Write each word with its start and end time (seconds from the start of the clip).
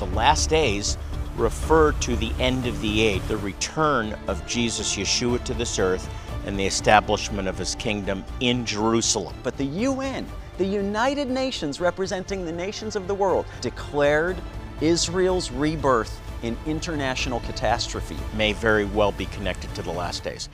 the 0.00 0.06
last 0.06 0.50
days 0.50 0.98
refer 1.36 1.92
to 1.92 2.16
the 2.16 2.32
end 2.40 2.66
of 2.66 2.80
the 2.82 3.02
age, 3.02 3.22
the 3.28 3.36
return 3.36 4.16
of 4.26 4.44
Jesus 4.46 4.96
Yeshua 4.96 5.42
to 5.44 5.54
this 5.54 5.78
earth, 5.78 6.08
and 6.46 6.58
the 6.58 6.66
establishment 6.66 7.46
of 7.46 7.56
his 7.56 7.74
kingdom 7.76 8.24
in 8.40 8.66
Jerusalem. 8.66 9.36
But 9.42 9.56
the 9.56 9.64
UN, 9.64 10.26
the 10.58 10.64
United 10.64 11.30
Nations 11.30 11.80
representing 11.80 12.44
the 12.44 12.52
nations 12.52 12.96
of 12.96 13.06
the 13.06 13.14
world, 13.14 13.46
declared 13.60 14.36
Israel's 14.80 15.50
rebirth 15.50 16.20
an 16.42 16.56
international 16.66 17.40
catastrophe. 17.40 18.16
May 18.34 18.54
very 18.54 18.86
well 18.86 19.12
be 19.12 19.26
connected 19.26 19.72
to 19.74 19.82
the 19.82 19.92
last 19.92 20.24
days. 20.24 20.48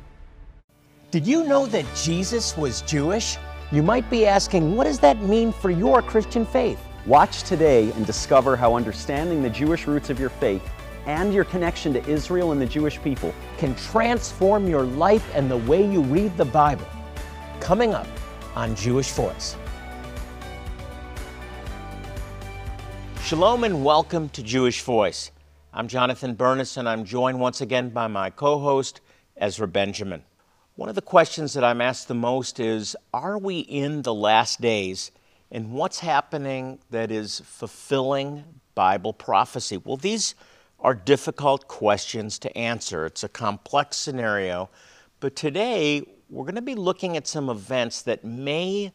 Did 1.12 1.26
you 1.26 1.44
know 1.44 1.66
that 1.66 1.84
Jesus 1.94 2.56
was 2.56 2.82
Jewish? 2.82 3.38
You 3.70 3.82
might 3.82 4.08
be 4.10 4.26
asking, 4.26 4.74
what 4.74 4.84
does 4.84 4.98
that 5.00 5.20
mean 5.22 5.52
for 5.52 5.70
your 5.70 6.02
Christian 6.02 6.44
faith? 6.44 6.80
Watch 7.06 7.44
today 7.44 7.92
and 7.92 8.04
discover 8.04 8.56
how 8.56 8.74
understanding 8.74 9.40
the 9.40 9.48
Jewish 9.48 9.86
roots 9.86 10.10
of 10.10 10.18
your 10.18 10.28
faith 10.28 10.68
and 11.06 11.32
your 11.32 11.44
connection 11.44 11.92
to 11.92 12.04
Israel 12.08 12.50
and 12.50 12.60
the 12.60 12.66
Jewish 12.66 13.00
people 13.00 13.32
Can 13.58 13.76
transform 13.76 14.66
your 14.66 14.82
life 14.82 15.24
and 15.32 15.48
the 15.48 15.56
way 15.56 15.88
you 15.88 16.02
read 16.02 16.36
the 16.36 16.44
Bible. 16.44 16.88
Coming 17.60 17.94
up 17.94 18.08
on 18.56 18.74
Jewish 18.74 19.12
Voice. 19.12 19.56
Shalom 23.22 23.62
and 23.62 23.84
welcome 23.84 24.28
to 24.30 24.42
Jewish 24.42 24.82
Voice. 24.82 25.30
I'm 25.72 25.86
Jonathan 25.86 26.34
Bernis, 26.34 26.76
and 26.76 26.88
I'm 26.88 27.04
joined 27.04 27.38
once 27.38 27.60
again 27.60 27.90
by 27.90 28.08
my 28.08 28.30
co 28.30 28.58
host, 28.58 29.00
Ezra 29.36 29.68
Benjamin. 29.68 30.24
One 30.74 30.88
of 30.88 30.96
the 30.96 31.02
questions 31.02 31.52
that 31.52 31.62
I'm 31.62 31.80
asked 31.80 32.08
the 32.08 32.14
most 32.14 32.58
is 32.58 32.96
Are 33.14 33.38
we 33.38 33.60
in 33.60 34.02
the 34.02 34.12
last 34.12 34.60
days? 34.60 35.12
And 35.50 35.72
what's 35.72 36.00
happening 36.00 36.78
that 36.90 37.10
is 37.10 37.40
fulfilling 37.40 38.44
Bible 38.74 39.12
prophecy? 39.12 39.76
Well, 39.76 39.96
these 39.96 40.34
are 40.80 40.94
difficult 40.94 41.68
questions 41.68 42.38
to 42.40 42.56
answer. 42.56 43.06
It's 43.06 43.24
a 43.24 43.28
complex 43.28 43.96
scenario. 43.96 44.68
But 45.20 45.36
today, 45.36 46.02
we're 46.28 46.44
going 46.44 46.56
to 46.56 46.62
be 46.62 46.74
looking 46.74 47.16
at 47.16 47.26
some 47.26 47.48
events 47.48 48.02
that 48.02 48.24
may 48.24 48.92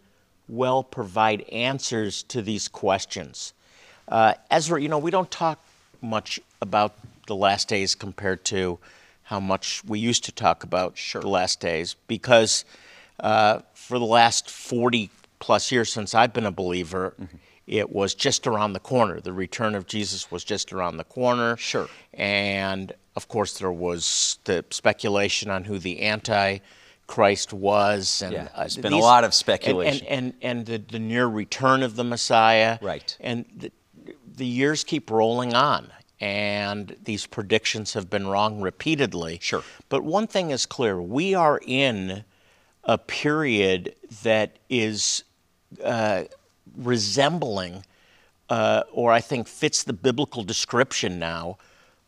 well 0.48 0.84
provide 0.84 1.42
answers 1.50 2.24
to 2.24 2.42
these 2.42 2.68
questions. 2.68 3.54
Uh, 4.08 4.34
Ezra, 4.50 4.82
you 4.82 4.90
know, 4.90 4.98
we 4.98 5.12
don't 5.12 5.32
talk 5.32 5.60
much 6.02 6.40
about 6.62 6.96
the 7.28 7.36
last 7.36 7.70
days 7.70 7.96
compared 7.96 8.44
to 8.44 8.78
how 9.24 9.40
much 9.40 9.84
we 9.86 10.00
used 10.00 10.26
to 10.26 10.32
talk 10.32 10.64
about 10.64 10.98
the 11.14 11.28
last 11.28 11.62
days 11.62 11.96
because 12.08 12.66
uh, 13.22 13.60
for 13.74 13.98
the 13.98 14.06
last 14.06 14.50
40 14.50 15.10
plus 15.42 15.72
years 15.72 15.92
since 15.92 16.16
I've 16.16 16.32
been 16.32 16.46
a 16.46 16.52
believer, 16.52 17.16
it 17.68 17.92
was 17.92 18.16
just 18.16 18.48
around 18.48 18.74
the 18.74 18.80
corner. 18.80 19.20
The 19.20 19.34
return 19.34 19.76
of 19.76 19.86
Jesus 19.88 20.32
was 20.32 20.44
just 20.46 20.72
around 20.72 20.98
the 20.98 21.04
corner. 21.04 21.58
Sure. 21.58 21.90
And 22.14 22.94
of 23.16 23.28
course, 23.28 23.60
there 23.60 23.72
was 23.72 24.40
the 24.46 24.64
speculation 24.70 25.50
on 25.50 25.66
who 25.66 25.80
the 25.80 26.04
Antichrist 26.06 27.52
was. 27.52 28.22
And 28.22 28.34
Yeah, 28.34 28.48
uh, 28.54 28.60
there's 28.62 28.78
been 28.78 28.94
a 28.94 28.98
lot 28.98 29.24
of 29.24 29.30
and- 29.30 29.34
speculation. 29.34 30.08
And, 30.08 30.34
and, 30.42 30.60
and, 30.60 30.66
the, 30.66 30.78
the 30.78 31.00
near 31.00 31.28
return 31.28 31.84
of 31.84 31.96
the 31.96 32.04
Messiah. 32.06 32.78
Right. 32.82 33.18
And 33.20 33.46
the, 33.56 33.72
the 34.38 34.46
years 34.46 34.84
keep 34.84 35.10
rolling 35.12 35.54
on. 35.54 35.92
And 36.20 36.96
these 37.04 37.26
predictions 37.26 37.94
have 37.94 38.10
been 38.10 38.28
wrong 38.28 38.62
repeatedly. 38.62 39.40
Sure. 39.42 39.64
But 39.90 40.04
one 40.04 40.28
thing 40.28 40.52
is 40.52 40.68
clear 40.68 41.02
we 41.02 41.34
are 41.34 41.60
in 41.66 42.24
a 42.84 42.98
period 42.98 43.96
that 44.24 44.60
is 44.70 45.24
uh, 45.84 46.24
resembling, 46.76 47.86
uh, 48.50 48.84
or 48.92 49.12
I 49.12 49.22
think 49.22 49.48
fits 49.48 49.84
the 49.84 49.94
biblical 49.94 50.44
description 50.44 51.20
now 51.20 51.58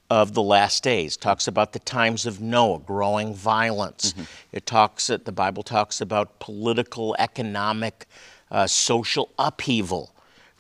of 0.09 0.33
the 0.33 0.43
last 0.43 0.83
days. 0.83 1.17
Talks 1.17 1.47
about 1.47 1.73
the 1.73 1.79
times 1.79 2.25
of 2.25 2.39
Noah, 2.39 2.79
growing 2.79 3.33
violence. 3.33 4.13
It 4.51 4.65
talks 4.65 5.07
that 5.07 5.25
the 5.25 5.31
Bible 5.31 5.63
talks 5.63 6.01
about 6.01 6.39
political, 6.39 7.15
economic, 7.17 8.05
uh, 8.51 8.67
social 8.67 9.31
upheaval. 9.39 10.13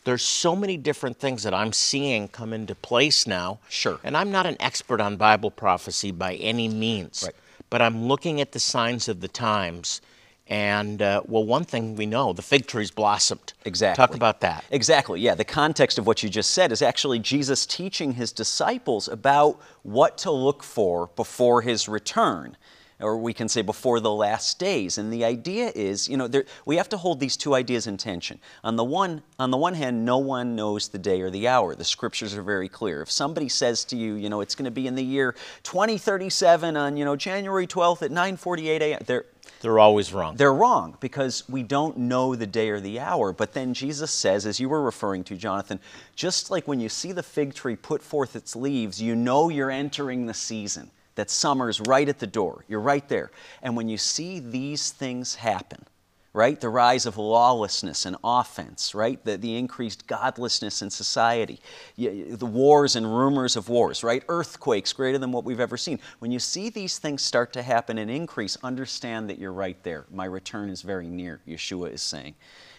There's 0.05 0.23
so 0.23 0.55
many 0.55 0.75
different 0.75 1.17
things 1.17 1.43
that 1.43 1.53
I'm 1.53 1.71
seeing 1.71 2.27
come 2.27 2.51
into 2.51 2.75
place 2.75 3.27
now. 3.27 3.59
Sure. 3.69 3.99
And 4.03 4.17
I'm 4.17 4.31
not 4.31 4.45
an 4.45 4.57
expert 4.59 4.99
on 4.99 5.15
Bible 5.17 5.51
prophecy 5.51 6.11
by 6.11 6.35
any 6.35 6.67
means. 6.67 7.23
Right. 7.25 7.35
But 7.69 7.81
I'm 7.81 8.07
looking 8.07 8.41
at 8.41 8.51
the 8.51 8.59
signs 8.59 9.07
of 9.07 9.21
the 9.21 9.27
times. 9.27 10.01
And, 10.47 11.01
uh, 11.01 11.23
well, 11.25 11.45
one 11.45 11.63
thing 11.63 11.95
we 11.95 12.05
know 12.05 12.33
the 12.33 12.41
fig 12.41 12.67
tree's 12.67 12.91
blossomed. 12.91 13.53
Exactly. 13.63 14.05
Talk 14.05 14.15
about 14.15 14.41
that. 14.41 14.65
Exactly, 14.71 15.21
yeah. 15.21 15.35
The 15.35 15.45
context 15.45 15.97
of 15.97 16.05
what 16.05 16.21
you 16.21 16.29
just 16.29 16.51
said 16.51 16.71
is 16.71 16.81
actually 16.81 17.19
Jesus 17.19 17.65
teaching 17.65 18.13
his 18.13 18.31
disciples 18.33 19.07
about 19.07 19.61
what 19.83 20.17
to 20.19 20.31
look 20.31 20.61
for 20.61 21.09
before 21.15 21.61
his 21.61 21.87
return. 21.87 22.57
Or 22.99 23.17
we 23.17 23.33
can 23.33 23.49
say 23.49 23.61
before 23.61 23.99
the 23.99 24.11
last 24.11 24.59
days. 24.59 24.97
And 24.97 25.11
the 25.11 25.25
idea 25.25 25.71
is, 25.75 26.07
you 26.07 26.15
know, 26.15 26.27
there, 26.27 26.45
we 26.65 26.77
have 26.77 26.87
to 26.89 26.97
hold 26.97 27.19
these 27.19 27.35
two 27.35 27.53
ideas 27.55 27.87
in 27.87 27.97
tension. 27.97 28.39
On 28.63 28.75
the, 28.75 28.83
one, 28.83 29.23
on 29.39 29.51
the 29.51 29.57
one 29.57 29.73
hand, 29.73 30.05
no 30.05 30.17
one 30.19 30.55
knows 30.55 30.87
the 30.87 30.99
day 30.99 31.21
or 31.21 31.29
the 31.29 31.47
hour. 31.47 31.75
The 31.75 31.83
scriptures 31.83 32.35
are 32.35 32.43
very 32.43 32.69
clear. 32.69 33.01
If 33.01 33.11
somebody 33.11 33.49
says 33.49 33.83
to 33.85 33.97
you, 33.97 34.13
you 34.15 34.29
know, 34.29 34.41
it's 34.41 34.55
going 34.55 34.65
to 34.65 34.71
be 34.71 34.87
in 34.87 34.95
the 34.95 35.03
year 35.03 35.35
2037 35.63 36.77
on, 36.77 36.95
you 36.97 37.03
know, 37.05 37.15
January 37.15 37.67
12th 37.67 38.03
at 38.03 38.11
9:48 38.11 38.79
a.m., 38.81 38.99
they're, 39.05 39.25
They're 39.61 39.79
always 39.79 40.13
wrong. 40.13 40.35
they're 40.35 40.53
wrong 40.53 40.97
because 40.99 41.43
we 41.49 41.63
don't 41.63 41.97
know 41.97 42.35
the 42.35 42.47
day 42.47 42.69
or 42.69 42.79
the 42.79 42.99
hour. 42.99 43.33
But 43.33 43.53
then 43.53 43.73
Jesus 43.73 44.11
says, 44.11 44.45
as 44.45 44.59
you 44.59 44.69
were 44.69 44.81
referring 44.81 45.23
to, 45.25 45.35
Jonathan, 45.35 45.79
just 46.15 46.51
like 46.51 46.67
when 46.67 46.79
you 46.79 46.89
see 46.89 47.11
the 47.11 47.23
fig 47.23 47.53
tree 47.53 47.75
put 47.75 48.01
forth 48.01 48.35
its 48.35 48.55
leaves, 48.55 49.01
you 49.01 49.15
know 49.15 49.49
you're 49.49 49.71
entering 49.71 50.25
the 50.25 50.33
season, 50.33 50.89
that 51.15 51.29
summer's 51.29 51.79
right 51.81 52.09
at 52.09 52.19
the 52.19 52.27
door. 52.27 52.65
You're 52.67 52.79
right 52.79 53.07
there. 53.07 53.31
And 53.61 53.75
when 53.75 53.89
you 53.89 53.97
see 53.97 54.39
these 54.39 54.91
things 54.91 55.35
happen, 55.35 55.85
right? 56.33 56.59
The 56.59 56.69
rise 56.69 57.05
of 57.05 57.17
lawlessness 57.17 58.07
and 58.07 58.15
offense, 58.23 58.95
right? 58.95 59.23
The, 59.23 59.37
the 59.37 59.55
increased 59.55 60.07
godlessness 60.07 60.81
in 60.81 60.89
society, 60.89 61.59
the 61.95 62.45
wars 62.45 62.95
and 62.95 63.05
rumors 63.05 63.55
of 63.55 63.69
wars, 63.69 64.03
right? 64.03 64.23
Earthquakes 64.27 64.93
greater 64.93 65.19
than 65.19 65.31
what 65.31 65.43
we've 65.43 65.59
ever 65.59 65.77
seen. 65.77 65.99
When 66.19 66.31
you 66.31 66.39
see 66.39 66.69
these 66.69 66.97
things 66.97 67.21
start 67.21 67.53
to 67.53 67.61
happen 67.61 67.99
and 67.99 68.09
increase, 68.09 68.57
understand 68.63 69.29
that 69.29 69.37
you're 69.37 69.53
right 69.53 69.81
there. 69.83 70.05
My 70.11 70.25
return 70.25 70.69
is 70.69 70.81
very 70.81 71.07
near, 71.07 71.39
Yeshua 71.47 71.93
is 71.93 72.01
saying. 72.01 72.33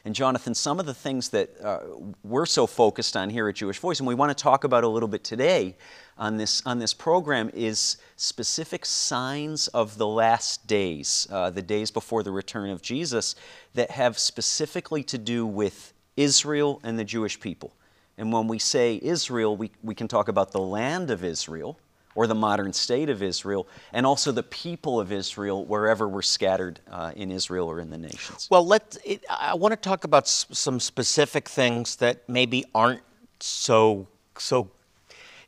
And 0.04 0.14
Jonathan, 0.14 0.54
some 0.54 0.78
of 0.78 0.84
the 0.84 0.92
things 0.92 1.30
that 1.30 1.58
uh, 1.62 1.80
we're 2.22 2.44
so 2.44 2.66
focused 2.66 3.16
on 3.16 3.30
here 3.30 3.48
at 3.48 3.54
Jewish 3.54 3.78
Voice, 3.78 4.00
and 4.00 4.06
we 4.06 4.14
want 4.14 4.36
to 4.36 4.42
talk 4.42 4.64
about 4.64 4.84
a 4.84 4.88
little 4.88 5.08
bit 5.08 5.24
today 5.24 5.76
on 6.18 6.36
this, 6.36 6.62
on 6.66 6.78
this 6.78 6.92
program, 6.92 7.50
is 7.54 7.96
specific 8.16 8.84
signs 8.84 9.68
of 9.68 9.96
the 9.96 10.06
last 10.06 10.66
days, 10.66 11.26
uh, 11.30 11.48
the 11.48 11.62
days 11.62 11.90
before 11.90 12.22
the 12.22 12.30
return 12.30 12.68
of 12.68 12.82
Jesus, 12.82 13.34
that 13.72 13.90
have 13.92 14.18
specifically 14.18 15.02
to 15.04 15.16
do 15.16 15.46
with 15.46 15.94
Israel 16.18 16.80
and 16.84 16.98
the 16.98 17.04
Jewish 17.04 17.40
people. 17.40 17.74
And 18.18 18.30
when 18.30 18.46
we 18.46 18.58
say 18.58 19.00
Israel, 19.02 19.56
we, 19.56 19.70
we 19.82 19.94
can 19.94 20.06
talk 20.06 20.28
about 20.28 20.52
the 20.52 20.60
land 20.60 21.10
of 21.10 21.24
Israel 21.24 21.78
or 22.14 22.26
the 22.26 22.34
modern 22.34 22.72
state 22.72 23.10
of 23.10 23.22
Israel, 23.22 23.66
and 23.92 24.06
also 24.06 24.32
the 24.32 24.42
people 24.42 25.00
of 25.00 25.10
Israel 25.12 25.64
wherever 25.64 26.08
we're 26.08 26.22
scattered 26.22 26.80
uh, 26.90 27.12
in 27.16 27.30
Israel 27.30 27.68
or 27.68 27.80
in 27.80 27.90
the 27.90 27.98
nations. 27.98 28.48
Well, 28.50 28.66
let 28.66 28.96
I 29.30 29.54
want 29.54 29.72
to 29.72 29.76
talk 29.76 30.04
about 30.04 30.24
s- 30.24 30.46
some 30.52 30.78
specific 30.80 31.48
things 31.48 31.96
that 31.96 32.28
maybe 32.28 32.64
aren't 32.74 33.02
so 33.40 34.06
so. 34.38 34.70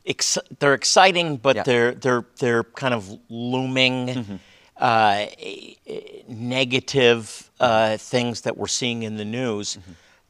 Ex- 0.05 0.37
they're 0.59 0.73
exciting, 0.73 1.37
but 1.37 1.55
Yeah. 1.57 1.63
they're 1.63 1.93
they're 1.93 2.25
they're 2.39 2.63
kind 2.63 2.93
of 2.93 3.17
looming. 3.29 4.39
Uh, 4.79 5.25
e- 5.39 5.75
e- 5.87 6.23
negative 6.27 7.49
uh, 7.59 7.97
things 7.97 8.41
that 8.41 8.55
we're 8.57 8.67
seeing 8.67 9.01
in 9.03 9.17
the 9.17 9.25
news 9.25 9.79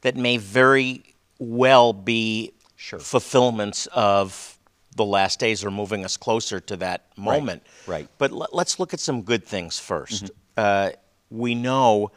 that 0.02 0.16
may 0.16 0.38
very 0.38 1.04
well 1.38 1.92
be 1.92 2.54
Sure. 2.78 2.98
fulfillments 3.00 3.88
of 3.88 4.57
the 4.98 5.06
last 5.06 5.40
days 5.40 5.64
are 5.64 5.72
moving 5.72 6.04
us 6.04 6.18
closer 6.18 6.60
to 6.60 6.76
that 6.78 7.06
moment. 7.16 7.64
right. 7.88 8.06
Mm-hmm. 8.06 8.14
But 8.18 8.32
let, 8.32 8.68
us 8.68 8.80
look 8.80 8.94
at 8.94 9.00
some 9.00 9.22
good 9.22 9.46
things 9.46 9.80
1st 9.80 10.32
Uh, 10.58 10.90
we 11.30 11.56
know 11.56 12.12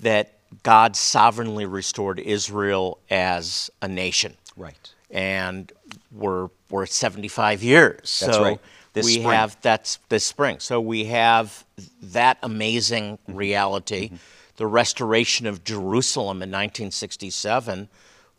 that 0.00 0.38
God 0.62 0.94
sovereignly 0.96 1.66
restored 1.66 2.20
Israel 2.20 2.98
as 3.10 3.70
a 3.82 3.88
nation. 3.88 4.36
Right. 4.56 4.94
And 5.10 5.72
we're, 6.12 6.48
we're 6.70 6.84
at 6.84 6.90
75 6.90 7.62
years. 7.62 8.20
That's 8.20 8.36
so 8.36 8.42
right. 8.42 8.60
This 8.92 9.04
we 9.06 9.12
spring. 9.14 9.28
have 9.28 9.56
that's 9.60 9.98
this 10.08 10.24
spring. 10.24 10.58
So 10.58 10.80
we 10.80 11.04
have 11.06 11.64
that 12.02 12.38
amazing 12.42 13.18
Mm-hmm. 13.18 13.36
reality. 13.36 14.10
The 14.56 14.66
restoration 14.66 15.46
of 15.46 15.64
Jerusalem 15.64 16.36
in 16.42 16.50
1967 16.50 17.88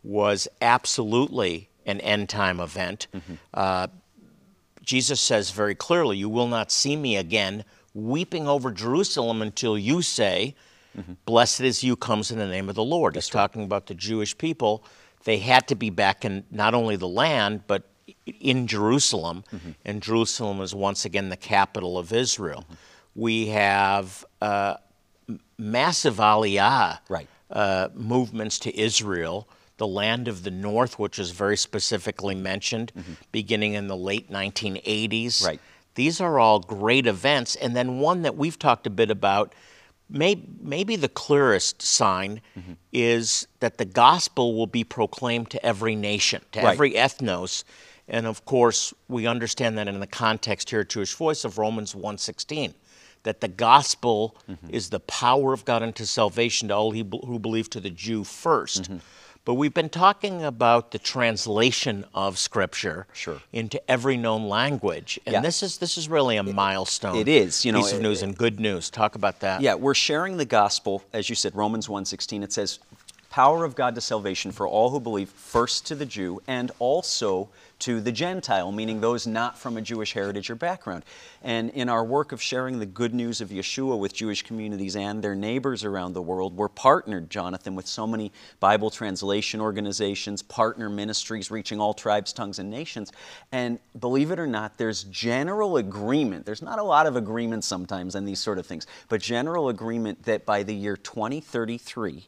was 0.03 0.47
absolutely 0.61 1.69
an 1.87 1.99
end 2.01 2.29
time 2.29 2.59
event. 2.59 3.07
Mm-hmm. 3.15 3.33
Uh, 3.53 3.87
Jesus 4.83 5.19
says 5.19 5.49
very 5.51 5.73
clearly, 5.75 6.17
You 6.17 6.29
will 6.29 6.47
not 6.47 6.71
see 6.71 6.95
me 6.95 7.17
again 7.17 7.63
weeping 7.93 8.47
over 8.47 8.71
Jerusalem 8.71 9.41
until 9.41 9.77
you 9.77 10.01
say, 10.01 10.55
Blessed 11.25 11.61
is 11.61 11.83
you 11.83 11.95
comes 11.95 12.31
in 12.31 12.39
the 12.39 12.47
name 12.47 12.69
of 12.69 12.75
the 12.75 12.83
Lord. 12.83 13.13
He's 13.15 13.29
talking 13.29 13.63
about 13.63 13.85
the 13.85 13.93
Jewish 13.93 14.35
people. 14.37 14.83
They 15.25 15.37
had 15.37 15.67
to 15.67 15.75
be 15.75 15.91
back 15.91 16.25
in 16.25 16.43
not 16.49 16.73
only 16.73 16.95
the 16.95 17.07
land, 17.07 17.61
but 17.67 17.83
in 18.39 18.65
Jerusalem, 18.65 19.43
and 19.85 20.01
Jerusalem 20.01 20.59
is 20.61 20.73
once 20.73 21.05
again 21.05 21.29
the 21.29 21.37
capital 21.37 21.99
of 21.99 22.11
Israel. 22.11 22.65
We 23.13 23.47
have 23.49 24.25
uh, 24.41 24.75
massive 25.57 26.15
aliyah 26.15 26.99
Right. 27.09 27.27
uh, 27.51 27.89
movements 27.93 28.57
to 28.59 28.75
Israel, 28.79 29.47
the 29.77 29.87
land 29.87 30.27
of 30.27 30.43
the 30.43 30.51
north, 30.51 30.99
which 30.99 31.19
is 31.19 31.31
very 31.31 31.57
specifically 31.57 32.35
mentioned, 32.35 32.91
mm-hmm. 32.97 33.13
beginning 33.31 33.73
in 33.73 33.87
the 33.87 33.95
late 33.95 34.31
1980s. 34.31 35.45
Right. 35.45 35.59
These 35.95 36.19
are 36.21 36.39
all 36.39 36.59
great 36.59 37.07
events. 37.07 37.55
And 37.55 37.75
then 37.75 37.99
one 37.99 38.23
that 38.23 38.35
we've 38.35 38.57
talked 38.59 38.85
a 38.85 38.91
bit 38.91 39.09
about, 39.09 39.53
may, 40.09 40.41
maybe 40.59 40.95
the 40.95 41.09
clearest 41.09 41.81
sign 41.81 42.41
mm-hmm. 42.57 42.73
is 42.91 43.47
that 43.59 43.77
the 43.77 43.85
gospel 43.85 44.55
will 44.55 44.67
be 44.67 44.83
proclaimed 44.83 45.49
to 45.51 45.65
every 45.65 45.95
nation, 45.95 46.41
to 46.51 46.61
Right. 46.61 46.73
every 46.73 46.91
ethnos. 46.93 47.63
And 48.07 48.25
of 48.25 48.45
course, 48.45 48.93
we 49.07 49.27
understand 49.27 49.77
that 49.77 49.87
in 49.87 49.99
the 49.99 50.07
context 50.07 50.69
here 50.69 50.81
at 50.81 50.89
Jewish 50.89 51.13
Voice 51.13 51.43
of 51.43 51.57
Romans 51.57 51.93
1:16, 51.93 52.73
that 53.23 53.41
the 53.41 53.47
gospel 53.49 54.37
mm-hmm. 54.49 54.69
is 54.69 54.89
the 54.89 55.01
power 55.01 55.51
of 55.51 55.65
God 55.65 55.83
unto 55.83 56.05
salvation 56.05 56.69
to 56.69 56.75
all 56.75 56.91
he- 56.91 57.03
who 57.25 57.39
believe 57.39 57.69
to 57.71 57.81
the 57.81 57.89
Jew 57.89 58.23
1st 58.23 59.01
But 59.47 59.53
we've 59.53 59.73
been 59.73 59.87
talking 59.87 60.43
about 60.43 60.91
the 60.91 60.99
translation 60.99 62.03
of 62.13 62.37
Scripture 62.37 63.07
Sure. 63.13 63.39
into 63.53 63.79
every 63.89 64.17
known 64.17 64.49
language, 64.49 65.21
and 65.25 65.35
Yeah. 65.35 65.39
this 65.39 65.63
is 65.63 65.77
this 65.77 65.97
is 65.97 66.09
really 66.09 66.35
a 66.35 66.43
milestone. 66.43 67.15
it 67.15 67.29
is, 67.29 67.63
you 67.63 67.71
know, 67.71 67.79
piece 67.81 67.93
of 67.93 67.99
it- 67.99 68.03
news 68.03 68.21
and 68.21 68.37
good 68.37 68.59
news. 68.59 68.89
Talk 68.89 69.15
about 69.15 69.39
that. 69.39 69.61
Yeah, 69.61 69.75
we're 69.75 69.93
sharing 69.93 70.35
the 70.35 70.43
gospel, 70.43 71.01
as 71.13 71.29
you 71.29 71.35
said, 71.35 71.55
Romans 71.55 71.87
1:16. 71.87 72.43
It 72.43 72.51
says, 72.51 72.79
"Power 73.29 73.63
of 73.63 73.73
God 73.73 73.95
to 73.95 74.01
salvation 74.01 74.51
for 74.51 74.67
all 74.67 74.89
who 74.89 74.99
believe, 74.99 75.29
first 75.29 75.85
to 75.85 75.95
the 75.95 76.05
Jew 76.05 76.41
and 76.45 76.69
also 76.79 77.47
to 77.79 78.01
the 78.01 78.11
Gentile," 78.11 78.71
meaning 78.71 79.01
those 79.01 79.27
not 79.27 79.57
from 79.57 79.77
a 79.77 79.81
Jewish 79.81 80.13
heritage 80.13 80.49
or 80.49 80.55
background. 80.55 81.05
And 81.41 81.69
in 81.69 81.89
our 81.89 82.03
work 82.03 82.31
of 82.31 82.41
sharing 82.41 82.79
the 82.79 82.85
good 82.85 83.13
news 83.13 83.41
of 83.41 83.49
Yeshua 83.49 83.97
with 83.97 84.13
Jewish 84.13 84.43
communities 84.43 84.95
and 84.95 85.23
their 85.23 85.35
neighbors 85.35 85.83
around 85.83 86.13
the 86.13 86.21
world, 86.21 86.55
we're 86.55 86.69
partnered, 86.69 87.29
Jonathan, 87.29 87.75
with 87.75 87.87
so 87.87 88.07
many 88.07 88.31
Bible 88.59 88.89
translation 88.89 89.61
organizations, 89.61 90.41
partner 90.41 90.89
ministries 90.89 91.51
reaching 91.51 91.79
all 91.79 91.93
tribes, 91.93 92.33
tongues, 92.33 92.59
and 92.59 92.69
nations. 92.69 93.11
And 93.51 93.79
believe 93.99 94.31
it 94.31 94.39
or 94.39 94.47
not, 94.47 94.77
there's 94.77 95.03
general 95.03 95.77
agreement. 95.77 96.45
There's 96.45 96.61
not 96.61 96.79
a 96.79 96.83
lot 96.83 97.05
of 97.05 97.15
agreement 97.15 97.63
sometimes 97.63 98.15
on 98.15 98.25
these 98.25 98.39
sort 98.39 98.57
of 98.57 98.65
things, 98.65 98.87
but 99.09 99.21
general 99.21 99.69
agreement 99.69 100.23
that 100.23 100.45
by 100.45 100.63
the 100.63 100.73
year 100.73 100.97
2033, 100.97 102.27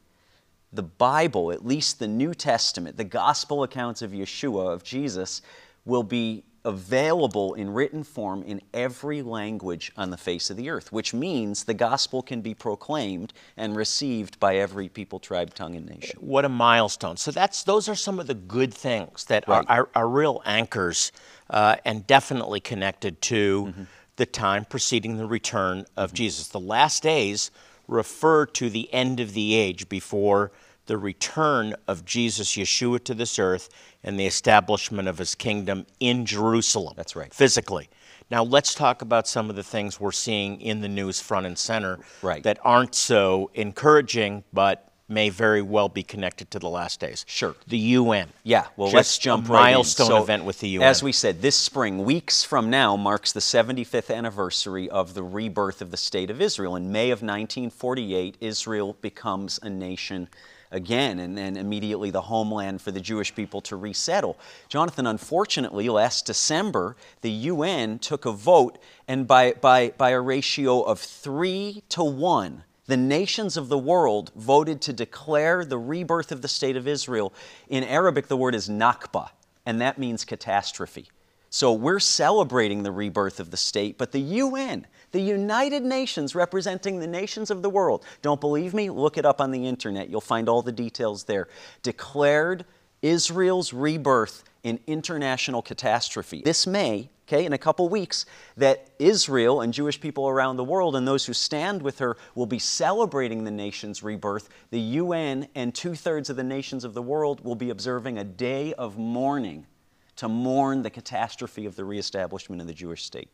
the 0.72 0.84
Bible, 0.84 1.52
at 1.52 1.66
least 1.66 2.00
the 2.00 2.08
New 2.08 2.34
Testament, 2.34 2.98
the 2.98 3.04
gospel 3.04 3.64
accounts 3.64 4.02
of 4.02 4.12
Yeshua, 4.12 4.72
of 4.74 4.84
Jesus, 4.84 5.42
will 5.86 6.04
be 6.04 6.44
available 6.66 7.54
in 7.54 7.70
written 7.74 8.04
form 8.04 8.44
in 8.44 8.62
every 8.74 9.22
language 9.22 9.92
on 9.96 10.10
the 10.12 10.18
face 10.18 10.50
of 10.50 10.58
the 10.58 10.70
earth, 10.70 10.92
which 10.92 11.14
means 11.14 11.64
the 11.64 11.74
gospel 11.74 12.22
can 12.22 12.42
be 12.42 12.54
proclaimed 12.54 13.32
and 13.56 13.76
received 13.76 14.40
by 14.40 14.58
every 14.58 14.90
people, 14.90 15.20
tribe, 15.20 15.54
tongue, 15.54 15.76
and 15.76 15.88
nation. 15.88 16.20
What 16.20 16.44
a 16.46 16.50
milestone! 16.50 17.16
So 17.18 17.32
that's 17.32 17.64
those 17.64 17.88
are 17.88 17.96
some 17.96 18.20
of 18.20 18.28
the 18.28 18.34
good 18.36 18.74
things 18.74 19.24
that 19.26 19.48
Right. 19.48 19.66
are, 19.70 19.80
are, 19.80 19.90
are 19.96 20.08
real 20.10 20.42
anchors, 20.46 21.12
uh, 21.50 21.78
and 21.86 22.06
definitely 22.06 22.60
connected 22.60 23.22
to 23.24 23.66
Mm-hmm. 23.70 23.84
the 24.18 24.26
time 24.26 24.66
preceding 24.66 25.16
the 25.18 25.26
return 25.26 25.86
of 25.96 26.14
Jesus. 26.14 26.50
The 26.50 26.60
last 26.60 27.02
days 27.04 27.52
refer 27.90 28.46
to 28.46 28.70
the 28.70 28.92
end 28.94 29.20
of 29.20 29.34
the 29.34 29.56
age 29.56 29.90
before 29.90 30.52
the 30.86 30.98
return 30.98 31.76
of 31.88 32.04
Jesus 32.06 32.56
Yeshua 32.56 33.04
to 33.04 33.14
this 33.14 33.38
earth 33.38 33.70
and 34.04 34.20
the 34.20 34.26
establishment 34.26 35.08
of 35.08 35.18
his 35.20 35.36
kingdom 35.36 35.86
in 36.00 36.26
Jerusalem. 36.26 36.94
That's 36.98 37.16
right. 37.16 37.34
Physically. 37.34 37.90
Now 38.32 38.44
let's 38.44 38.74
talk 38.74 39.02
about 39.02 39.28
some 39.28 39.50
of 39.50 39.56
the 39.56 39.64
things 39.64 40.00
we're 40.00 40.12
seeing 40.12 40.60
in 40.62 40.82
the 40.82 40.88
news 40.88 41.20
front 41.20 41.46
and 41.46 41.58
center 41.58 42.00
Right. 42.22 42.42
that 42.44 42.60
aren't 42.64 42.96
so 42.96 43.52
encouraging, 43.54 44.44
but 44.54 44.89
may 45.10 45.30
very 45.30 45.62
well 45.62 45.90
be 45.90 46.04
connected 46.04 46.52
to 46.52 46.60
the 46.60 46.70
last 46.70 47.00
days. 47.00 47.26
Sure. 47.28 47.56
The 47.68 47.78
UN. 47.78 48.30
Yeah, 48.44 48.68
well, 48.78 48.88
Just 48.88 48.96
let's 48.96 49.18
jump 49.18 49.50
a 49.50 49.54
right 49.54 49.70
in. 49.70 49.74
milestone 49.76 50.08
So, 50.08 50.24
event 50.24 50.46
with 50.46 50.60
the 50.60 50.70
UN. 50.70 50.88
As 50.88 51.02
we 51.02 51.12
said, 51.12 51.42
this 51.42 51.56
spring, 51.56 52.04
weeks 52.04 52.44
from 52.44 52.70
now, 52.70 52.96
marks 52.96 53.32
the 53.32 53.40
75th 53.40 54.16
anniversary 54.16 54.90
of 54.90 55.14
the 55.14 55.24
rebirth 55.24 55.82
of 55.82 55.92
the 55.92 55.98
State 55.98 56.30
of 56.30 56.42
Israel. 56.42 56.76
In 56.76 56.92
May 56.92 57.10
of 57.10 57.22
1948, 57.22 58.38
Israel 58.40 58.96
becomes 59.02 59.60
a 59.64 59.70
nation 59.70 60.30
again, 60.72 61.20
and 61.20 61.38
then 61.38 61.58
immediately 61.58 62.12
the 62.12 62.22
homeland 62.22 62.82
for 62.82 62.92
the 62.92 63.00
Jewish 63.00 63.34
people 63.34 63.62
to 63.62 63.76
resettle. 63.76 64.38
Jonathan, 64.68 65.08
unfortunately, 65.08 65.90
last 65.90 66.26
December, 66.26 66.96
the 67.22 67.32
UN 67.32 67.98
took 68.00 68.26
a 68.26 68.32
vote, 68.32 68.78
and 69.08 69.28
by, 69.28 69.54
by, 69.54 69.90
by 69.98 70.12
a 70.12 70.22
ratio 70.22 70.82
of 70.82 71.00
three 71.00 71.82
to 71.90 72.04
one, 72.04 72.64
the 72.90 72.98
nations 72.98 73.56
of 73.56 73.70
the 73.70 73.78
world 73.78 74.32
voted 74.36 74.82
to 74.82 74.92
declare 74.92 75.64
the 75.64 75.78
rebirth 75.78 76.32
of 76.32 76.42
the 76.42 76.48
state 76.48 76.76
of 76.76 76.88
Israel. 76.88 77.32
In 77.68 77.84
Arabic, 77.84 78.28
the 78.28 78.36
word 78.36 78.56
is 78.56 78.68
Nakba, 78.68 79.30
and 79.64 79.80
that 79.80 80.00
means 80.00 80.26
catastrophe. 80.26 81.08
So 81.52 81.72
we're 81.72 82.00
celebrating 82.00 82.82
the 82.82 82.92
rebirth 82.92 83.40
of 83.40 83.52
the 83.52 83.58
state, 83.58 84.00
but 84.00 84.12
the 84.12 84.20
UN, 84.20 84.88
the 85.12 85.22
United 85.22 85.84
Nations 85.84 86.34
representing 86.34 87.00
the 87.00 87.06
nations 87.06 87.52
of 87.52 87.62
the 87.62 87.70
world, 87.70 88.04
don't 88.24 88.42
believe 88.42 88.74
me? 88.74 88.90
Look 88.90 89.20
it 89.20 89.26
up 89.26 89.40
on 89.40 89.52
the 89.52 89.68
internet. 89.68 90.10
You'll 90.10 90.20
find 90.20 90.50
all 90.50 90.64
the 90.64 90.72
details 90.72 91.26
there. 91.26 91.48
Declared 91.84 92.66
Israel's 93.04 93.72
rebirth 93.72 94.44
in 94.64 94.80
international 94.88 95.62
catastrophe. 95.62 96.42
This 96.44 96.66
May, 96.66 97.10
okay, 97.30 97.46
in 97.46 97.54
a 97.54 97.58
couple 97.58 97.88
weeks, 97.90 98.26
that 98.58 98.90
Israel 98.98 99.62
and 99.62 99.72
Jewish 99.72 100.02
people 100.02 100.28
around 100.28 100.58
the 100.58 100.64
world 100.64 100.96
and 100.96 101.08
those 101.08 101.26
who 101.26 101.34
stand 101.34 101.82
with 101.82 102.00
her 102.00 102.18
will 102.34 102.48
be 102.48 102.58
celebrating 102.58 103.44
the 103.44 103.52
nation's 103.52 104.02
rebirth. 104.02 104.50
The 104.72 104.80
UN 104.80 105.48
and 105.54 105.74
two 105.74 105.94
thirds 105.94 106.30
of 106.32 106.36
the 106.36 106.44
nations 106.44 106.84
of 106.84 106.96
the 106.96 107.02
world 107.04 107.46
will 107.46 107.56
be 107.56 107.70
observing 107.70 108.18
a 108.18 108.24
day 108.24 108.74
of 108.74 108.98
mourning 108.98 109.68
to 110.16 110.28
mourn 110.28 110.82
the 110.82 110.90
catastrophe 110.90 111.66
of 111.66 111.76
the 111.76 111.86
reestablishment 111.86 112.62
of 112.62 112.68
the 112.68 112.74
Jewish 112.74 113.06
state. 113.06 113.30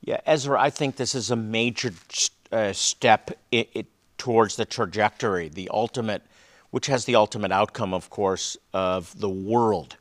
Yeah, 0.00 0.20
Ezra, 0.26 0.60
I 0.60 0.70
think 0.70 0.96
this 0.96 1.14
is 1.14 1.30
a 1.30 1.36
major 1.36 1.92
uh, 2.50 2.72
step 2.72 3.30
i 3.52 3.66
i 3.76 3.84
towards 4.16 4.56
the 4.56 4.64
trajectory, 4.64 5.48
the 5.48 5.68
ultimate, 5.70 6.22
which 6.70 6.86
has 6.86 7.04
the 7.04 7.14
ultimate 7.14 7.52
outcome, 7.52 7.92
of 7.92 8.08
course, 8.08 8.56
of 8.72 9.18
the 9.20 9.28
world 9.28 9.96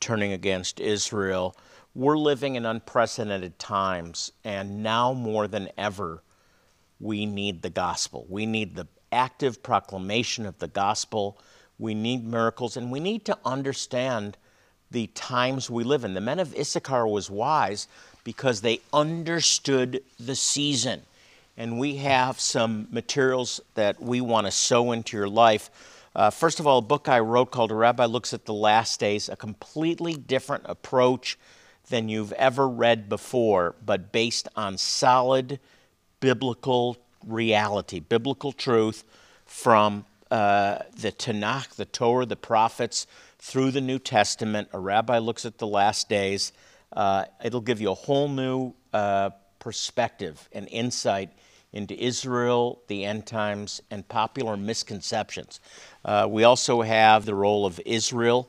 turning 0.00 0.32
against 0.32 0.80
Israel. 0.80 1.54
We're 1.96 2.18
living 2.18 2.56
in 2.56 2.66
unprecedented 2.66 3.58
times, 3.58 4.30
and 4.44 4.82
now 4.82 5.14
more 5.14 5.48
than 5.48 5.70
ever, 5.78 6.22
we 7.00 7.24
need 7.24 7.62
the 7.62 7.70
gospel. 7.70 8.26
We 8.28 8.44
need 8.44 8.76
the 8.76 8.86
active 9.10 9.62
proclamation 9.62 10.44
of 10.44 10.58
the 10.58 10.68
gospel. 10.68 11.38
We 11.78 11.94
need 11.94 12.22
miracles, 12.22 12.76
and 12.76 12.92
we 12.92 13.00
need 13.00 13.24
to 13.24 13.38
understand 13.46 14.36
the 14.90 15.06
times 15.14 15.70
we 15.70 15.84
live 15.84 16.04
in. 16.04 16.12
The 16.12 16.20
men 16.20 16.38
of 16.38 16.54
Issachar 16.54 17.06
was 17.06 17.30
wise 17.30 17.88
because 18.24 18.60
they 18.60 18.82
understood 18.92 20.02
the 20.20 20.34
season. 20.34 21.00
And 21.56 21.78
we 21.78 21.96
have 21.96 22.38
some 22.38 22.88
materials 22.90 23.58
that 23.72 24.02
we 24.02 24.20
want 24.20 24.46
to 24.46 24.50
sow 24.50 24.92
into 24.92 25.16
your 25.16 25.30
life. 25.30 25.70
Uh, 26.14 26.28
first 26.28 26.60
of 26.60 26.66
all, 26.66 26.76
a 26.76 26.82
book 26.82 27.08
I 27.08 27.20
wrote 27.20 27.50
called 27.50 27.70
A 27.70 27.74
Rabbi 27.74 28.04
Looks 28.04 28.34
at 28.34 28.44
the 28.44 28.52
Last 28.52 29.00
Days, 29.00 29.30
a 29.30 29.36
completely 29.36 30.12
different 30.12 30.64
approach 30.66 31.38
than 31.88 32.08
you've 32.08 32.32
ever 32.32 32.68
read 32.68 33.08
before, 33.08 33.74
but 33.84 34.12
based 34.12 34.48
on 34.56 34.76
solid 34.78 35.60
biblical 36.20 36.96
reality, 37.26 38.00
biblical 38.00 38.52
truth 38.52 39.04
from 39.44 40.04
uh, 40.30 40.78
the 40.98 41.12
Tanakh, 41.12 41.76
the 41.76 41.84
Torah, 41.84 42.26
the 42.26 42.36
prophets, 42.36 43.06
through 43.38 43.70
the 43.70 43.80
New 43.80 43.98
Testament. 43.98 44.68
A 44.72 44.78
rabbi 44.78 45.18
looks 45.18 45.44
at 45.44 45.58
the 45.58 45.66
last 45.66 46.08
days. 46.08 46.52
Uh, 46.92 47.26
it'll 47.44 47.60
give 47.60 47.80
you 47.80 47.90
a 47.90 47.94
whole 47.94 48.28
new 48.28 48.74
uh, 48.92 49.30
perspective 49.58 50.48
and 50.52 50.68
insight 50.70 51.30
into 51.72 51.94
Israel, 52.02 52.80
the 52.88 53.04
end 53.04 53.26
times, 53.26 53.82
and 53.90 54.06
popular 54.08 54.56
misconceptions. 54.56 55.60
Uh, 56.04 56.26
we 56.28 56.44
also 56.44 56.82
have 56.82 57.24
the 57.24 57.34
role 57.34 57.66
of 57.66 57.80
Israel 57.84 58.48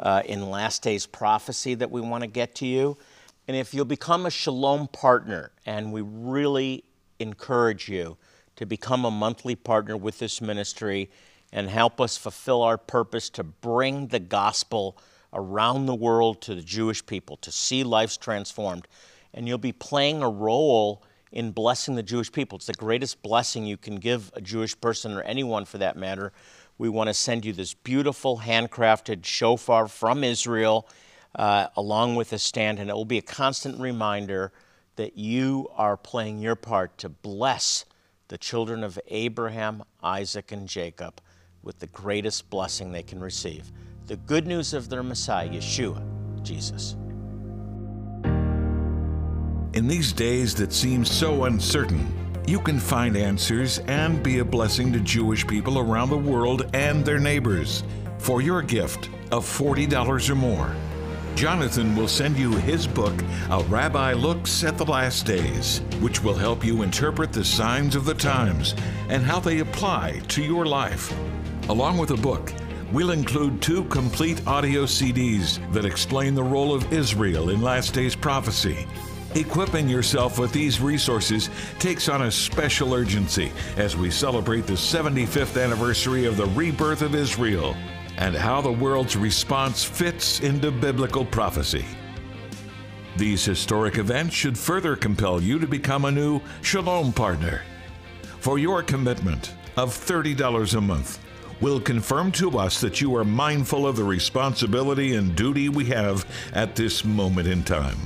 uh, 0.00 0.22
in 0.24 0.50
last 0.50 0.82
days 0.82 1.06
prophecy 1.06 1.74
that 1.74 1.90
we 1.90 2.00
want 2.00 2.22
to 2.22 2.28
get 2.28 2.54
to 2.56 2.66
you. 2.66 2.96
And 3.48 3.56
if 3.56 3.72
you'll 3.72 3.84
become 3.84 4.26
a 4.26 4.30
Shalom 4.30 4.88
partner, 4.88 5.52
and 5.64 5.92
we 5.92 6.02
really 6.02 6.84
encourage 7.18 7.88
you 7.88 8.16
to 8.56 8.66
become 8.66 9.04
a 9.04 9.10
monthly 9.10 9.54
partner 9.54 9.96
with 9.96 10.18
this 10.18 10.40
ministry 10.40 11.10
and 11.52 11.70
help 11.70 12.00
us 12.00 12.16
fulfill 12.16 12.62
our 12.62 12.76
purpose 12.76 13.30
to 13.30 13.44
bring 13.44 14.08
the 14.08 14.18
gospel 14.18 14.98
around 15.32 15.86
the 15.86 15.94
world 15.94 16.40
to 16.42 16.54
the 16.54 16.62
Jewish 16.62 17.04
people, 17.04 17.36
to 17.38 17.52
see 17.52 17.84
lives 17.84 18.16
transformed. 18.16 18.88
And 19.32 19.46
you'll 19.46 19.58
be 19.58 19.72
playing 19.72 20.22
a 20.22 20.28
role 20.28 21.02
in 21.32 21.50
blessing 21.50 21.94
the 21.94 22.02
Jewish 22.02 22.32
people. 22.32 22.56
It's 22.56 22.66
the 22.66 22.72
greatest 22.72 23.22
blessing 23.22 23.66
you 23.66 23.76
can 23.76 23.96
give 23.96 24.32
a 24.34 24.40
Jewish 24.40 24.78
person 24.80 25.12
or 25.12 25.22
anyone 25.22 25.64
for 25.64 25.78
that 25.78 25.96
matter. 25.96 26.32
We 26.78 26.88
want 26.88 27.08
to 27.08 27.14
send 27.14 27.44
you 27.44 27.52
this 27.52 27.74
beautiful 27.74 28.38
handcrafted 28.38 29.24
shofar 29.24 29.88
from 29.88 30.22
Israel. 30.24 30.88
uh, 31.36 31.68
along 31.76 32.16
with 32.16 32.32
a 32.32 32.38
stand, 32.38 32.78
and 32.78 32.88
it 32.88 32.94
will 32.94 33.04
be 33.04 33.18
a 33.18 33.22
constant 33.22 33.78
reminder 33.78 34.52
that 34.96 35.16
you 35.18 35.68
are 35.76 35.96
playing 35.96 36.40
your 36.40 36.56
part 36.56 36.96
to 36.98 37.08
bless 37.08 37.84
the 38.28 38.38
children 38.38 38.82
of 38.82 38.98
Abraham, 39.08 39.84
Isaac, 40.02 40.50
and 40.50 40.66
Jacob 40.66 41.20
with 41.62 41.78
the 41.78 41.86
greatest 41.88 42.48
blessing 42.48 42.92
they 42.92 43.02
can 43.02 43.20
receive 43.20 43.70
the 44.06 44.16
good 44.16 44.46
news 44.46 44.72
of 44.72 44.88
their 44.88 45.02
Messiah, 45.02 45.48
Yeshua, 45.48 46.00
Jesus. 46.42 46.96
In 49.74 49.88
these 49.88 50.12
days 50.12 50.54
that 50.54 50.72
seem 50.72 51.04
so 51.04 51.44
uncertain, 51.44 52.06
you 52.46 52.60
can 52.60 52.78
find 52.78 53.16
answers 53.16 53.80
and 53.88 54.22
be 54.22 54.38
a 54.38 54.44
blessing 54.44 54.92
to 54.92 55.00
Jewish 55.00 55.44
people 55.46 55.80
around 55.80 56.10
the 56.10 56.16
world 56.16 56.70
and 56.74 57.04
their 57.04 57.18
neighbors. 57.18 57.82
For 58.18 58.40
your 58.40 58.62
gift 58.62 59.10
of 59.32 59.44
$40 59.44 60.30
or 60.30 60.34
more, 60.36 60.74
Jonathan 61.34 61.96
will 61.96 62.06
send 62.06 62.38
you 62.38 62.52
his 62.52 62.86
book, 62.86 63.14
A 63.50 63.62
Rabbi 63.64 64.12
Looks 64.12 64.62
at 64.62 64.78
the 64.78 64.86
Last 64.86 65.26
Days, 65.26 65.82
which 66.00 66.22
will 66.22 66.34
help 66.34 66.64
you 66.64 66.82
interpret 66.82 67.32
the 67.32 67.44
signs 67.44 67.96
of 67.96 68.04
the 68.04 68.14
times 68.14 68.76
and 69.08 69.24
how 69.24 69.40
they 69.40 69.58
apply 69.58 70.22
to 70.28 70.42
your 70.42 70.66
life. 70.66 71.12
Along 71.68 71.98
with 71.98 72.10
the 72.10 72.16
book, 72.16 72.52
we'll 72.92 73.10
include 73.10 73.60
two 73.60 73.84
complete 73.84 74.46
audio 74.46 74.84
CDs 74.84 75.60
that 75.72 75.84
explain 75.84 76.34
the 76.34 76.44
role 76.44 76.72
of 76.72 76.92
Israel 76.92 77.50
in 77.50 77.60
last 77.60 77.92
days 77.92 78.14
prophecy. 78.14 78.86
Equipping 79.36 79.86
yourself 79.86 80.38
with 80.38 80.50
these 80.50 80.80
resources 80.80 81.50
takes 81.78 82.08
on 82.08 82.22
a 82.22 82.30
special 82.30 82.94
urgency 82.94 83.52
as 83.76 83.94
we 83.94 84.10
celebrate 84.10 84.66
the 84.66 84.72
75th 84.72 85.62
anniversary 85.62 86.24
of 86.24 86.38
the 86.38 86.46
rebirth 86.46 87.02
of 87.02 87.14
Israel 87.14 87.76
and 88.16 88.34
how 88.34 88.62
the 88.62 88.72
world's 88.72 89.14
response 89.14 89.84
fits 89.84 90.40
into 90.40 90.70
biblical 90.70 91.22
prophecy. 91.22 91.84
These 93.18 93.44
historic 93.44 93.98
events 93.98 94.34
should 94.34 94.56
further 94.56 94.96
compel 94.96 95.42
you 95.42 95.58
to 95.58 95.66
become 95.66 96.06
a 96.06 96.10
new 96.10 96.40
Shalom 96.62 97.12
partner. 97.12 97.62
For 98.40 98.58
your 98.58 98.82
commitment 98.82 99.52
of 99.76 99.90
$30 99.90 100.74
a 100.76 100.80
month, 100.80 101.18
will 101.60 101.80
confirm 101.80 102.32
to 102.32 102.58
us 102.58 102.80
that 102.80 103.02
you 103.02 103.14
are 103.16 103.24
mindful 103.24 103.86
of 103.86 103.96
the 103.96 104.04
responsibility 104.04 105.14
and 105.14 105.36
duty 105.36 105.68
we 105.68 105.84
have 105.86 106.26
at 106.54 106.74
this 106.74 107.04
moment 107.04 107.48
in 107.48 107.62
time. 107.64 107.98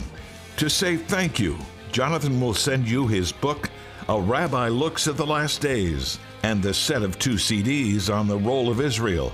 To 0.60 0.68
say 0.68 0.98
thank 0.98 1.40
you, 1.40 1.56
Jonathan 1.90 2.38
will 2.38 2.52
send 2.52 2.86
you 2.86 3.06
his 3.06 3.32
book, 3.32 3.70
A 4.10 4.20
Rabbi 4.20 4.68
Looks 4.68 5.08
at 5.08 5.16
the 5.16 5.24
Last 5.24 5.62
Days, 5.62 6.18
and 6.42 6.62
the 6.62 6.74
set 6.74 7.02
of 7.02 7.18
two 7.18 7.36
CDs 7.36 8.14
on 8.14 8.28
the 8.28 8.36
role 8.36 8.68
of 8.68 8.78
Israel. 8.78 9.32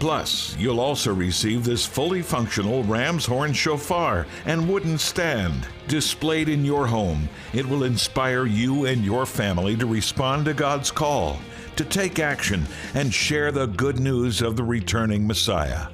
Plus, 0.00 0.54
you'll 0.58 0.80
also 0.80 1.14
receive 1.14 1.64
this 1.64 1.86
fully 1.86 2.20
functional 2.20 2.84
ram's 2.84 3.24
horn 3.24 3.54
shofar 3.54 4.26
and 4.44 4.68
wooden 4.68 4.98
stand 4.98 5.66
displayed 5.88 6.50
in 6.50 6.62
your 6.62 6.86
home. 6.86 7.26
It 7.54 7.66
will 7.66 7.84
inspire 7.84 8.44
you 8.44 8.84
and 8.84 9.02
your 9.02 9.24
family 9.24 9.76
to 9.76 9.86
respond 9.86 10.44
to 10.44 10.52
God's 10.52 10.90
call, 10.90 11.38
to 11.76 11.84
take 11.86 12.18
action, 12.18 12.66
and 12.92 13.14
share 13.14 13.50
the 13.50 13.64
good 13.64 13.98
news 13.98 14.42
of 14.42 14.56
the 14.56 14.64
returning 14.64 15.26
Messiah. 15.26 15.86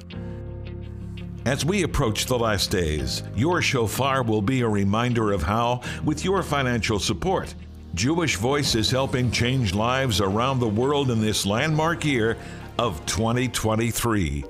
As 1.45 1.65
we 1.65 1.83
approach 1.83 2.25
the 2.25 2.39
last 2.39 2.71
days, 2.71 3.21
your 3.35 3.61
shofar 3.61 4.23
will 4.23 4.41
be 4.41 4.61
a 4.61 4.67
reminder 4.67 5.33
of 5.33 5.43
how, 5.43 5.81
with 6.05 6.23
your 6.23 6.41
financial 6.41 6.99
support, 6.99 7.53
Jewish 7.95 8.37
Voice 8.37 8.75
is 8.75 8.89
helping 8.89 9.29
change 9.29 9.73
lives 9.73 10.21
around 10.21 10.61
the 10.61 10.69
world 10.69 11.11
in 11.11 11.19
this 11.19 11.45
landmark 11.45 12.05
year 12.05 12.37
of 12.79 13.05
2023. 13.07 14.45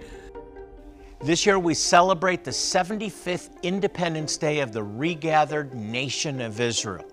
This 1.24 1.48
year 1.48 1.58
we 1.58 1.74
celebrate 1.74 2.44
the 2.44 2.52
75th 2.52 3.50
Independence 3.64 4.38
Day 4.38 4.60
of 4.60 4.72
the 4.72 4.84
regathered 4.84 5.74
nation 5.74 6.42
of 6.42 6.62
Israel. 6.62 7.06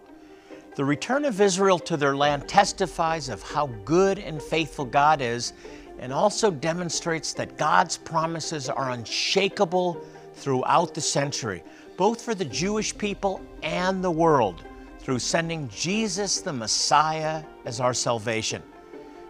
The 0.77 0.85
return 0.85 1.25
of 1.25 1.41
Israel 1.41 1.79
to 1.81 1.97
their 1.97 2.15
land 2.15 2.47
testifies 2.47 3.31
of 3.31 3.43
how 3.43 3.69
good 3.87 4.19
and 4.19 4.43
faithful 4.43 4.85
God 4.85 5.23
is 5.23 5.55
and 6.01 6.15
also 6.15 6.51
demonstrates 6.51 7.35
that 7.35 7.57
God's 7.59 7.99
promises 7.99 8.69
are 8.69 8.91
unshakable 8.91 10.03
throughout 10.35 10.95
the 10.95 11.01
century, 11.01 11.63
both 11.99 12.23
for 12.23 12.35
the 12.35 12.47
Jewish 12.47 12.97
people 12.97 13.43
and 13.63 14.03
the 14.03 14.11
world, 14.11 14.65
through 14.99 15.19
sending 15.19 15.69
Jesus 15.69 16.41
the 16.41 16.53
Messiah 16.53 17.45
as 17.67 17.81
our 17.81 17.93
salvation. 17.93 18.63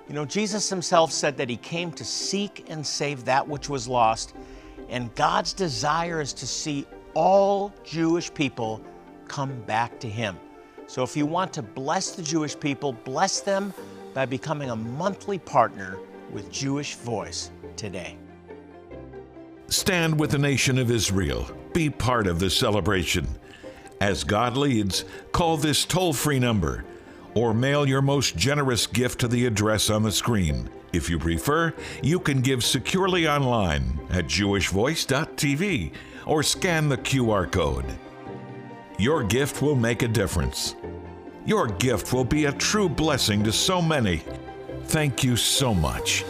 You 0.09 0.15
know, 0.15 0.25
Jesus 0.25 0.69
himself 0.71 1.13
said 1.13 1.37
that 1.37 1.49
he 1.51 1.57
came 1.57 1.91
to 1.93 2.05
seek 2.05 2.67
and 2.71 2.87
save 2.87 3.25
that 3.25 3.47
which 3.47 3.69
was 3.69 3.89
lost, 3.89 4.35
and 4.89 5.13
God's 5.17 5.53
desire 5.53 6.21
is 6.21 6.33
to 6.35 6.47
see 6.47 6.87
all 7.15 7.75
Jewish 7.85 8.33
people 8.33 8.81
come 9.27 9.61
back 9.63 9.99
to 10.01 10.09
him. 10.09 10.37
So 10.87 11.03
if 11.03 11.17
you 11.17 11.27
want 11.27 11.53
to 11.55 11.63
bless 11.63 12.13
the 12.13 12.23
Jewish 12.23 12.59
people, 12.59 12.93
bless 12.93 13.41
them 13.41 13.75
by 14.15 14.27
becoming 14.27 14.71
a 14.71 14.77
monthly 14.77 15.39
partner 15.39 15.99
with 16.33 16.51
Jewish 16.51 16.95
Voice 16.97 17.51
today. 17.77 18.17
Stand 19.69 20.19
with 20.19 20.31
the 20.31 20.39
nation 20.39 20.79
of 20.79 20.91
Israel. 20.91 21.49
Be 21.73 21.91
part 21.91 22.27
of 22.27 22.39
the 22.39 22.51
celebration. 22.51 23.27
As 24.01 24.25
God 24.25 24.57
leads, 24.57 25.05
call 25.33 25.57
this 25.57 25.85
toll 25.85 26.13
free 26.13 26.39
number 26.39 26.85
or 27.35 27.55
mail 27.55 27.87
your 27.87 28.03
most 28.03 28.37
generous 28.37 28.87
gift 28.87 29.21
to 29.21 29.29
the 29.29 29.47
address 29.47 29.91
on 29.91 30.03
the 30.03 30.13
screen. 30.13 30.69
If 30.93 31.09
you 31.09 31.19
prefer, 31.19 31.73
you 32.03 32.19
can 32.19 32.41
give 32.41 32.65
securely 32.65 33.29
online 33.29 34.01
at 34.11 34.25
jewishvoice.tv 34.27 35.93
or 36.27 36.43
scan 36.43 36.89
the 36.89 36.99
QR 36.99 37.51
code. 37.51 37.87
Your 38.99 39.23
gift 39.23 39.63
will 39.63 39.77
make 39.77 40.03
a 40.03 40.09
difference. 40.09 40.75
Your 41.47 41.69
gift 41.69 42.13
will 42.13 42.25
be 42.25 42.47
a 42.47 42.53
true 42.53 42.89
blessing 42.89 43.45
to 43.45 43.53
so 43.53 43.81
many. 43.81 44.23
Thank 44.91 45.23
you 45.23 45.37
so 45.37 45.73
much. 45.73 46.25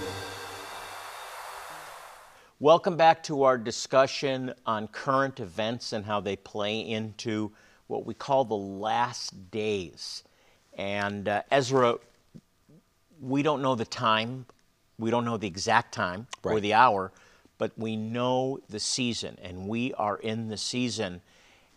Welcome 2.59 2.99
back 2.99 3.23
to 3.23 3.45
our 3.45 3.57
discussion 3.57 4.53
on 4.67 4.87
current 4.89 5.41
events 5.41 5.95
and 5.95 6.05
how 6.05 6.21
they 6.21 6.37
play 6.37 6.81
into 6.81 7.53
what 7.87 8.05
we 8.05 8.13
call 8.13 8.45
the 8.45 8.55
last 8.55 9.51
days. 9.51 10.25
And 10.75 11.27
uh, 11.27 11.43
Ezra, 11.51 11.95
we 13.19 13.43
don't 13.43 13.63
know 13.63 13.77
the 13.77 13.87
time, 13.87 14.45
we 14.99 15.11
don't 15.11 15.25
know 15.25 15.39
the 15.39 15.47
exact 15.49 15.95
time 15.95 16.27
or 16.45 16.61
the 16.61 16.75
hour, 16.75 17.13
but 17.57 17.73
we 17.79 17.97
know 17.97 18.61
the 18.69 18.79
season, 18.79 19.39
and 19.43 19.69
we 19.69 19.95
are 19.95 20.19
in 20.19 20.49
the 20.49 20.59
season. 20.59 21.23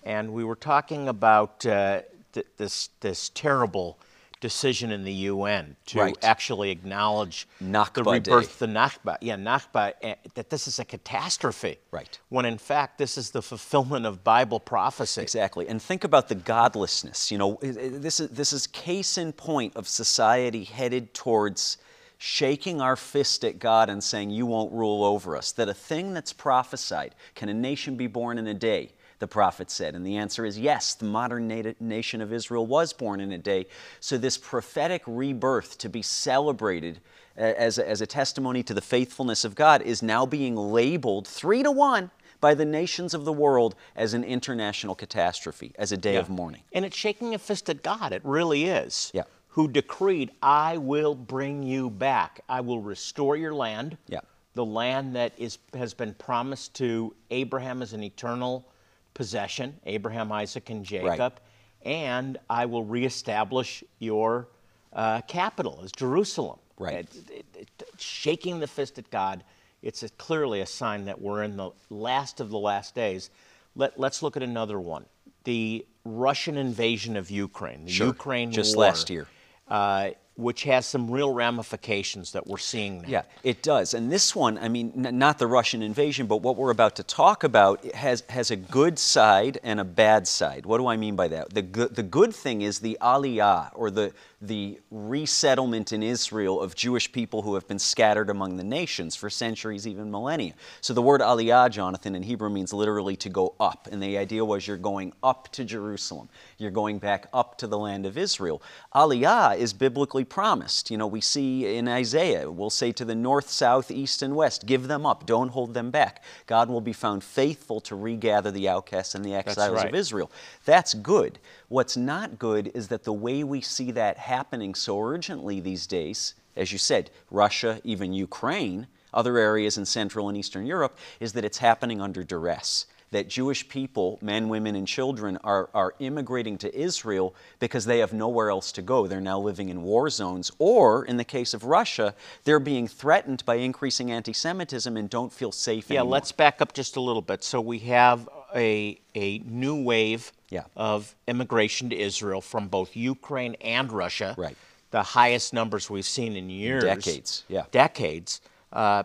And 0.04 0.34
we 0.34 0.44
were 0.44 0.58
talking 0.58 1.08
about 1.08 1.66
uh, 1.66 2.02
th- 2.34 2.48
this 2.58 2.90
this 3.00 3.30
terrible 3.30 3.98
decision 4.44 4.92
in 4.92 5.06
the 5.06 5.14
UN 5.32 5.78
to 5.86 6.00
Right. 6.00 6.18
actually 6.22 6.70
acknowledge 6.70 7.48
the 7.62 7.66
Nakba 7.66 8.04
Day. 8.04 8.32
rebirth, 8.32 8.60
the 8.60 8.68
Nakba, 8.68 9.18
yeah, 9.22 9.38
Nakba, 9.38 9.94
eh, 10.02 10.16
that 10.34 10.50
this 10.50 10.68
is 10.68 10.80
a 10.80 10.86
catastrophe. 10.86 11.80
Right. 11.92 12.20
When 12.28 12.46
in 12.46 12.58
fact 12.58 12.98
this 12.98 13.18
is 13.18 13.32
the 13.32 13.42
fulfillment 13.42 14.06
of 14.06 14.22
Bible 14.26 14.60
prophecy. 14.60 15.22
Exactly. 15.22 15.66
And 15.70 15.82
think 15.82 16.04
about 16.04 16.28
the 16.28 16.36
godlessness. 16.36 17.32
You 17.32 17.38
know, 17.38 17.58
this 17.62 18.20
is, 18.20 18.30
this 18.32 18.52
is 18.52 18.68
case 18.68 19.18
in 19.18 19.32
point 19.32 19.78
of 19.78 19.88
society 19.88 20.66
headed 20.66 21.14
towards 21.14 21.78
shaking 22.18 22.82
our 22.82 22.98
fist 22.98 23.46
at 23.46 23.60
God 23.60 23.90
and 23.90 24.04
saying, 24.04 24.30
You 24.30 24.46
won't 24.46 24.74
rule 24.74 25.06
over 25.06 25.38
us. 25.38 25.54
That 25.54 25.70
a 25.70 25.74
thing 25.74 26.14
that's 26.14 26.34
prophesied, 26.34 27.16
can 27.34 27.48
a 27.48 27.54
nation 27.54 27.96
be 27.96 28.08
born 28.08 28.38
in 28.38 28.48
a 28.48 28.54
day? 28.54 28.92
The 29.24 29.28
prophet 29.28 29.72
said. 29.72 29.96
And 29.96 30.06
the 30.06 30.18
answer 30.18 30.44
is 30.44 30.60
yes, 30.60 30.96
the 30.96 31.06
modern 31.06 31.48
nat- 31.48 31.80
nation 31.80 32.20
of 32.20 32.34
Israel 32.34 32.68
was 32.68 32.92
born 32.92 33.22
in 33.22 33.32
a 33.32 33.38
day. 33.38 33.68
So, 34.02 34.18
this 34.18 34.38
prophetic 34.38 35.02
rebirth 35.08 35.78
to 35.78 35.88
be 35.88 36.02
celebrated 36.02 37.00
as 37.38 37.78
a, 37.78 37.90
as 37.90 38.02
a 38.02 38.06
testimony 38.06 38.64
to 38.64 38.74
the 38.74 38.82
faithfulness 38.82 39.46
of 39.46 39.56
God 39.56 39.82
is 39.82 40.04
now 40.04 40.26
being 40.26 40.58
labeled 40.58 41.26
three 41.26 41.64
to 41.64 41.72
one 41.72 42.12
by 42.42 42.54
the 42.54 42.66
nations 42.66 43.14
of 43.14 43.24
the 43.24 43.32
world 43.32 43.76
as 43.96 44.14
an 44.14 44.26
international 44.26 44.94
catastrophe, 44.94 45.72
as 45.80 45.94
a 45.94 45.98
day 45.98 46.18
of 46.18 46.28
mourning. 46.30 46.64
And 46.74 46.84
it's 46.84 46.98
shaking 46.98 47.34
a 47.34 47.40
fist 47.40 47.70
at 47.70 47.82
God. 47.82 48.12
It 48.12 48.26
really 48.26 48.66
is. 48.66 49.10
Yeah. 49.14 49.24
Who 49.48 49.70
decreed, 49.70 50.32
I 50.42 50.76
will 50.80 51.16
bring 51.16 51.64
you 51.64 51.90
back. 51.90 52.42
I 52.50 52.60
will 52.60 52.82
restore 52.82 53.38
your 53.38 53.54
land. 53.54 53.98
Yeah. 54.10 54.20
The 54.56 54.66
land 54.66 55.16
that 55.16 55.32
is 55.38 55.60
has 55.74 55.94
been 55.94 56.14
promised 56.16 56.74
to 56.76 57.16
Abraham 57.32 57.82
as 57.82 57.94
an 57.94 58.04
eternal 58.04 58.68
possession, 59.14 59.76
Abraham, 59.86 60.32
Isaac, 60.32 60.70
and 60.70 60.84
Jacob. 60.86 61.40
And 61.84 62.38
I 62.50 62.66
will 62.66 62.84
reestablish 62.86 63.84
your 64.00 64.48
uh, 64.94 65.22
capital 65.22 65.82
as 65.84 65.92
Jerusalem. 65.92 66.60
Right. 66.78 66.96
It- 66.96 67.30
it- 67.30 67.46
it- 67.80 67.84
shaking 68.00 68.60
the 68.60 68.68
fist 68.68 68.98
at 68.98 69.10
God, 69.12 69.44
it's 69.82 70.04
a, 70.04 70.10
clearly 70.10 70.62
a 70.62 70.66
sign 70.66 71.06
that 71.06 71.20
we're 71.22 71.44
in 71.44 71.58
the 71.58 71.72
last 71.90 72.40
of 72.40 72.50
the 72.50 72.58
last 72.58 72.96
days. 72.96 73.30
Let, 73.76 74.00
let's 74.00 74.22
look 74.24 74.38
at 74.38 74.44
another 74.44 74.80
one 74.80 75.06
the 75.46 75.86
Russian 76.06 76.56
invasion 76.56 77.18
of 77.18 77.30
Ukraine, 77.30 77.84
the 77.86 77.92
Sure. 77.92 78.08
Ukraine 78.08 78.52
Just 78.52 78.78
war. 78.78 78.86
last 78.86 79.10
year. 79.10 79.28
Uh, 79.68 80.12
which 80.36 80.64
has 80.64 80.86
some 80.86 81.12
real 81.12 81.32
ramifications 81.32 82.32
that 82.32 82.48
we're 82.48 82.58
seeing 82.58 83.04
now. 83.04 83.08
Yeah, 83.08 83.22
it 83.44 83.62
does. 83.62 83.94
And 83.94 84.12
this 84.12 84.36
one, 84.36 84.58
I 84.58 84.68
mean, 84.68 84.92
not 84.96 85.38
the 85.38 85.46
Russian 85.46 85.84
invasion, 85.84 86.26
but 86.26 86.38
what 86.38 86.56
we're 86.56 86.72
about 86.72 86.96
to 86.96 87.04
talk 87.04 87.44
about 87.44 87.86
has, 87.94 88.24
has 88.30 88.50
a 88.50 88.56
good 88.56 88.98
side 88.98 89.60
and 89.64 89.80
a 89.80 89.84
bad 89.84 90.28
side. 90.28 90.66
What 90.66 90.80
do 90.80 90.88
I 90.88 90.98
mean 90.98 91.16
by 91.16 91.28
that? 91.28 91.54
The, 91.54 91.62
the 91.62 92.04
good 92.04 92.34
thing 92.34 92.64
is 92.64 92.80
the 92.80 92.98
aliyah, 93.00 93.72
or 93.76 93.92
the, 93.92 94.12
the 94.48 94.78
resettlement 94.92 95.94
in 95.94 96.04
Israel 96.04 96.60
of 96.60 96.76
Jewish 96.76 97.12
people 97.12 97.42
who 97.42 97.54
have 97.54 97.66
been 97.68 97.80
scattered 97.80 98.30
among 98.30 98.58
the 98.58 98.64
nations 98.64 99.16
for 99.16 99.30
centuries, 99.30 99.88
even 99.88 100.12
millennia. 100.12 100.54
So 100.82 100.94
the 100.94 101.02
word 101.02 101.22
aliyah, 101.22 101.72
Jonathan, 101.72 102.14
in 102.14 102.24
Hebrew 102.24 102.50
means 102.50 102.74
literally 102.74 103.16
to 103.18 103.30
go 103.30 103.56
up. 103.60 103.88
And 103.90 104.04
the 104.04 104.18
idea 104.18 104.44
was 104.44 104.68
you're 104.68 104.76
going 104.76 105.14
up 105.24 105.48
to 105.54 105.64
Jerusalem, 105.64 106.28
you're 106.58 106.72
going 106.72 107.00
back 107.00 107.28
up 107.34 107.58
to 107.60 107.68
the 107.68 107.78
land 107.78 108.06
of 108.06 108.18
Israel. 108.18 108.62
Aliyah 108.94 109.58
is 109.58 109.72
biblically 109.72 110.26
promised. 110.26 110.92
You 110.92 110.98
know, 110.98 111.08
we 111.08 111.22
see 111.22 111.78
in 111.78 111.88
Isaiah, 111.88 112.52
we'll 112.52 112.70
say 112.70 112.92
to 112.92 113.06
the 113.06 113.16
north, 113.16 113.50
south, 113.50 113.92
east, 113.92 114.22
and 114.22 114.36
west, 114.36 114.66
give 114.66 114.90
them 114.90 115.06
up, 115.06 115.26
don't 115.26 115.50
hold 115.50 115.74
them 115.74 115.90
back. 115.90 116.22
God 116.48 116.70
will 116.70 116.82
be 116.82 116.94
found 116.94 117.24
faithful 117.24 117.80
to 117.82 117.96
regather 117.96 118.52
the 118.52 118.68
outcasts 118.68 119.16
and 119.16 119.24
the 119.24 119.36
exiles 119.36 119.78
right. 119.78 119.88
of 119.88 119.96
Israel. 119.96 120.30
That's 120.66 120.94
good. 120.94 121.40
What's 121.70 121.98
not 121.98 122.40
good 122.40 122.72
is 122.74 122.88
that 122.90 123.04
the 123.04 123.14
way 123.14 123.44
we 123.44 123.62
see 123.62 123.92
that 123.92 124.18
happening 124.18 124.76
so 124.76 125.02
urgently 125.02 125.60
these 125.60 125.88
days, 125.88 126.36
as 126.56 126.72
you 126.72 126.78
said, 126.78 127.10
Russia, 127.32 127.82
even 127.84 128.14
Ukraine, 128.14 128.88
other 129.14 129.38
areas 129.38 129.78
in 129.78 129.86
Central 129.86 130.30
and 130.30 130.38
Eastern 130.38 130.66
Europe, 130.66 130.98
is 131.20 131.34
that 131.34 131.46
it's 131.46 131.60
happening 131.60 132.02
under 132.02 132.24
duress 132.24 132.86
that 133.14 133.30
Jewish 133.30 133.68
people, 133.70 134.20
men, 134.22 134.50
women, 134.50 134.76
and 134.76 134.88
children, 134.88 135.38
are, 135.44 135.70
are 135.74 135.94
immigrating 136.00 136.58
to 136.58 136.78
Israel 136.78 137.34
because 137.60 137.86
they 137.86 138.00
have 138.00 138.12
nowhere 138.12 138.50
else 138.50 138.72
to 138.74 138.82
go. 138.82 139.08
They're 139.08 139.22
now 139.22 139.40
living 139.40 139.70
in 139.70 139.84
war 139.84 140.10
zones. 140.10 140.52
Or, 140.60 141.06
in 141.06 141.18
the 141.18 141.24
case 141.24 141.54
of 141.54 141.64
Russia, 141.64 142.16
they're 142.44 142.60
being 142.60 142.88
threatened 142.88 143.46
by 143.46 143.56
increasing 143.56 144.12
anti 144.12 144.34
Semitism 144.34 144.98
and 144.98 145.10
don't 145.10 145.32
feel 145.32 145.52
safe 145.52 145.90
Yeah, 145.90 146.00
anymore. 146.00 146.14
let's 146.14 146.32
back 146.32 146.60
up 146.60 146.74
just 146.74 146.96
a 146.96 147.02
little 147.02 147.22
bit. 147.22 147.44
So 147.44 147.62
we 147.62 147.80
have 147.80 148.28
a, 148.56 149.00
a 149.16 149.40
new 149.40 149.76
wave 149.82 150.32
Yeah. 150.50 150.64
of 150.76 151.16
immigration 151.28 151.90
to 151.90 151.96
Israel 151.98 152.42
from 152.42 152.68
both 152.68 152.96
Ukraine 152.96 153.56
and 153.62 153.92
Russia. 153.92 154.36
Right. 154.38 154.56
The 154.92 155.04
highest 155.04 155.54
numbers 155.54 155.90
we've 155.90 156.06
seen 156.06 156.36
in 156.36 156.50
years. 156.50 156.84
Decades, 156.84 157.44
yeah. 157.48 157.66
Decades. 157.72 158.42
Uh, 158.72 159.04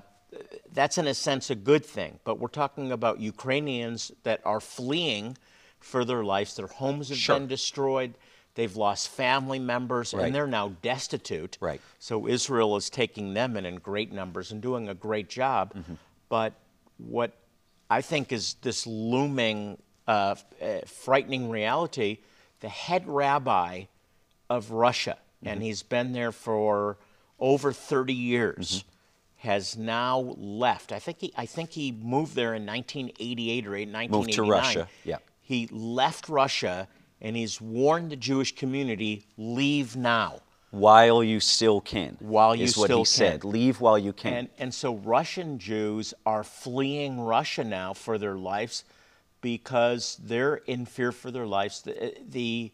that's 0.72 0.98
in 0.98 1.06
a 1.06 1.14
sense 1.14 1.48
a 1.50 1.54
good 1.54 1.84
thing, 1.84 2.20
but 2.24 2.38
we're 2.38 2.48
talking 2.48 2.92
about 2.92 3.18
Ukrainians 3.20 4.12
that 4.24 4.40
are 4.44 4.60
fleeing 4.60 5.36
for 5.80 6.04
their 6.04 6.22
lives. 6.24 6.54
Their 6.56 6.66
homes 6.66 7.08
have 7.08 7.18
Sure. 7.18 7.38
been 7.38 7.48
destroyed. 7.48 8.14
They've 8.54 8.76
lost 8.76 9.08
family 9.08 9.58
members, 9.58 10.12
Right. 10.12 10.26
and 10.26 10.34
they're 10.34 10.46
now 10.46 10.68
destitute. 10.82 11.56
Right. 11.60 11.80
So 11.98 12.26
Israel 12.26 12.76
is 12.76 12.90
taking 12.90 13.32
them 13.32 13.56
in 13.56 13.64
in 13.64 13.76
great 13.76 14.12
numbers 14.12 14.52
and 14.52 14.60
doing 14.60 14.88
a 14.88 14.94
great 14.94 15.28
job. 15.28 15.72
Mm-hmm. 15.74 15.94
But 16.28 16.52
what 16.98 17.32
I 17.90 18.02
think 18.02 18.32
is 18.32 18.54
this 18.62 18.86
looming, 18.86 19.78
uh, 20.06 20.34
uh, 20.60 20.80
frightening 20.86 21.48
reality 21.50 22.18
the 22.60 22.68
head 22.68 23.06
rabbi 23.06 23.84
of 24.50 24.70
Russia, 24.70 25.18
Mm-hmm. 25.38 25.48
and 25.52 25.62
he's 25.62 25.84
been 25.84 26.12
there 26.12 26.32
for 26.32 26.98
over 27.38 27.72
30 27.72 28.12
years. 28.12 28.78
Mm-hmm. 28.80 28.88
Has 29.48 29.76
now 29.76 30.34
left. 30.36 30.90
I 30.90 30.98
think 30.98 31.20
he. 31.20 31.32
I 31.36 31.46
think 31.46 31.70
he 31.70 31.92
moved 31.92 32.34
there 32.34 32.54
in 32.54 32.66
1988 32.66 33.66
or 33.68 33.76
8 33.76 34.10
Moved 34.10 34.32
to 34.32 34.42
Russia, 34.42 34.88
yeah. 35.04 35.18
He 35.40 35.68
left 35.70 36.28
Russia, 36.28 36.88
and 37.20 37.36
he's 37.36 37.60
warned 37.60 38.10
the 38.10 38.16
Jewish 38.16 38.56
community: 38.56 39.26
leave 39.36 39.94
now. 39.94 40.40
While 40.70 41.24
you 41.24 41.40
still 41.40 41.80
can. 41.80 42.16
While 42.20 42.54
you 42.54 42.64
is 42.64 42.76
what 42.76 42.86
still 42.86 42.98
he 42.98 43.04
said. 43.06 43.40
can. 43.40 43.50
Leave 43.50 43.80
while 43.80 43.98
you 43.98 44.12
can. 44.12 44.32
And, 44.34 44.48
and 44.58 44.74
so 44.74 44.96
Russian 44.96 45.58
Jews 45.58 46.12
are 46.26 46.44
fleeing 46.44 47.20
Russia 47.20 47.64
now 47.64 47.94
for 47.94 48.18
their 48.18 48.36
lives 48.36 48.84
because 49.40 50.18
they're 50.22 50.56
in 50.56 50.84
fear 50.84 51.12
for 51.12 51.30
their 51.30 51.46
lives. 51.46 51.82
The, 51.82 52.14
the 52.28 52.72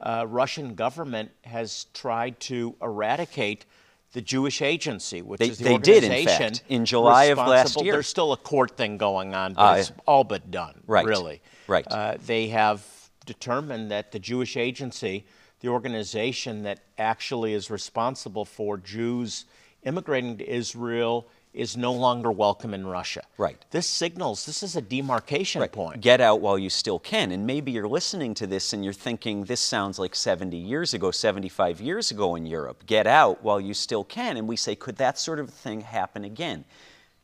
uh, 0.00 0.24
Russian 0.28 0.74
government 0.74 1.30
has 1.42 1.86
tried 1.94 2.40
to 2.40 2.74
eradicate 2.82 3.64
the 4.12 4.22
Jewish 4.22 4.62
Agency, 4.62 5.20
which 5.22 5.38
They- 5.38 5.48
is 5.48 5.58
the 5.58 5.64
they 5.64 5.78
did, 5.78 6.04
in 6.04 6.24
fact, 6.26 6.62
in 6.68 6.84
July 6.84 7.24
of 7.24 7.38
last 7.38 7.80
year. 7.82 7.92
There's 7.92 8.06
still 8.08 8.32
a 8.32 8.36
court 8.36 8.76
thing 8.76 8.96
going 8.96 9.34
on, 9.34 9.54
but 9.54 9.60
Ah, 9.62 9.74
it's 9.74 9.92
all 10.06 10.24
but 10.24 10.50
done, 10.50 10.80
Right, 10.86 11.04
really. 11.04 11.42
right. 11.68 11.86
Uh, 11.88 12.16
they 12.24 12.48
have 12.48 12.82
determined 13.26 13.90
that 13.90 14.12
the 14.12 14.18
Jewish 14.18 14.56
Agency, 14.56 15.26
the 15.60 15.68
organization 15.68 16.62
that 16.64 16.80
actually 16.98 17.54
is 17.54 17.70
responsible 17.70 18.44
for 18.44 18.76
Jews 18.76 19.46
immigrating 19.82 20.36
to 20.38 20.48
Israel, 20.48 21.28
is 21.56 21.74
no 21.74 21.92
longer 21.92 22.30
welcome 22.30 22.74
in 22.74 22.86
Russia. 22.86 23.22
Right. 23.38 23.56
This 23.70 23.86
signals 23.86 24.44
this 24.44 24.62
is 24.62 24.76
a 24.76 24.82
demarcation 24.82 25.66
point. 25.68 26.02
Get 26.02 26.20
out 26.20 26.42
while 26.42 26.58
you 26.58 26.68
still 26.68 26.98
can. 26.98 27.32
And 27.32 27.46
maybe 27.46 27.72
you're 27.72 27.88
listening 27.88 28.34
to 28.34 28.46
this 28.46 28.74
and 28.74 28.84
you're 28.84 28.92
thinking, 28.92 29.44
this 29.44 29.60
sounds 29.60 29.98
like 29.98 30.14
70 30.14 30.54
years 30.54 30.92
ago, 30.92 31.10
75 31.10 31.80
years 31.80 32.10
ago 32.10 32.34
in 32.34 32.44
Europe. 32.44 32.84
Get 32.84 33.06
out 33.06 33.42
while 33.42 33.60
you 33.60 33.72
still 33.72 34.04
can. 34.04 34.36
And 34.36 34.46
we 34.46 34.56
say, 34.56 34.74
could 34.74 34.96
that 34.96 35.18
sort 35.18 35.38
of 35.40 35.48
thing 35.48 35.80
happen 35.80 36.24
again? 36.24 36.66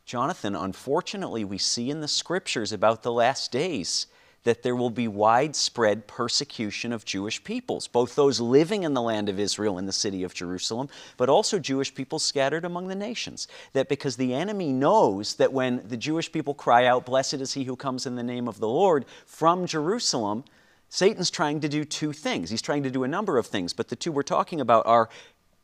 Jonathan, 0.06 0.56
unfortunately, 0.56 1.44
we 1.44 1.58
see 1.58 1.90
in 1.90 2.00
the 2.00 2.08
scriptures 2.08 2.72
about 2.72 3.02
the 3.02 3.12
last 3.12 3.52
days 3.52 4.06
that 4.44 4.62
there 4.62 4.74
will 4.74 4.90
be 4.90 5.08
widespread 5.08 6.06
persecution 6.06 6.92
of 6.92 7.04
Jewish 7.04 7.42
peoples, 7.44 7.86
both 7.86 8.14
those 8.14 8.40
living 8.40 8.82
in 8.82 8.94
the 8.94 9.02
land 9.02 9.28
of 9.28 9.38
Israel 9.38 9.78
in 9.78 9.86
the 9.86 9.92
city 9.92 10.24
of 10.24 10.34
Jerusalem, 10.34 10.88
but 11.16 11.28
also 11.28 11.58
Jewish 11.58 11.94
people 11.94 12.18
scattered 12.18 12.64
among 12.64 12.88
the 12.88 12.94
nations. 12.94 13.46
That 13.72 13.88
because 13.88 14.16
the 14.16 14.34
enemy 14.34 14.72
knows 14.72 15.36
that 15.36 15.52
when 15.52 15.86
the 15.86 15.96
Jewish 15.96 16.30
people 16.32 16.54
cry 16.54 16.86
out, 16.86 17.06
Blessed 17.06 17.34
is 17.34 17.52
he 17.52 17.64
who 17.64 17.76
comes 17.76 18.06
in 18.06 18.16
the 18.16 18.22
name 18.22 18.48
of 18.48 18.58
the 18.58 18.68
Lord, 18.68 19.04
from 19.26 19.66
Jerusalem, 19.66 20.44
Satan's 20.88 21.30
trying 21.30 21.60
to 21.60 21.68
do 21.68 21.84
two 21.84 22.12
things. 22.12 22.50
He's 22.50 22.60
trying 22.60 22.82
to 22.82 22.90
do 22.90 23.04
a 23.04 23.08
number 23.08 23.38
of 23.38 23.46
things, 23.46 23.72
but 23.72 23.88
the 23.88 23.96
two 23.96 24.12
we're 24.12 24.22
talking 24.22 24.60
about 24.60 24.86
are 24.86 25.08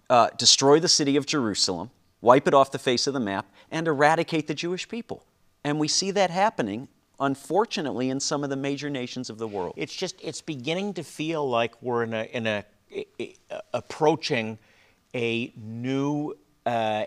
uh, 0.09 0.31
destroy 0.38 0.81
the 0.81 0.88
city 0.88 1.17
of 1.17 1.27
Jerusalem, 1.27 1.91
wipe 2.21 2.49
it 2.49 2.55
off 2.55 2.73
the 2.73 2.79
face 2.79 3.07
of 3.07 3.14
the 3.14 3.21
map, 3.21 3.47
and 3.71 3.87
eradicate 3.87 4.47
the 4.47 4.55
Jewish 4.55 4.88
people. 4.88 5.25
And 5.64 5.79
we 5.79 5.88
see 5.88 6.11
that 6.12 6.31
happening, 6.31 6.88
unfortunately, 7.20 8.11
in 8.11 8.20
some 8.20 8.44
of 8.44 8.50
the 8.50 8.57
major 8.57 8.90
nations 8.90 9.31
of 9.31 9.38
the 9.38 9.48
world. 9.48 9.74
It's 9.76 9.94
just 9.94 10.16
it's 10.22 10.40
beginning 10.40 10.94
to 10.94 11.02
feel 11.02 11.48
like 11.48 11.74
we're 11.83 12.02
in 12.04 12.14
a 12.14 12.22
in 12.24 12.46
a, 12.46 12.64
i- 12.96 13.35
approaching 13.74 14.59
a 15.14 15.52
new 15.57 16.35
uh, 16.66 17.07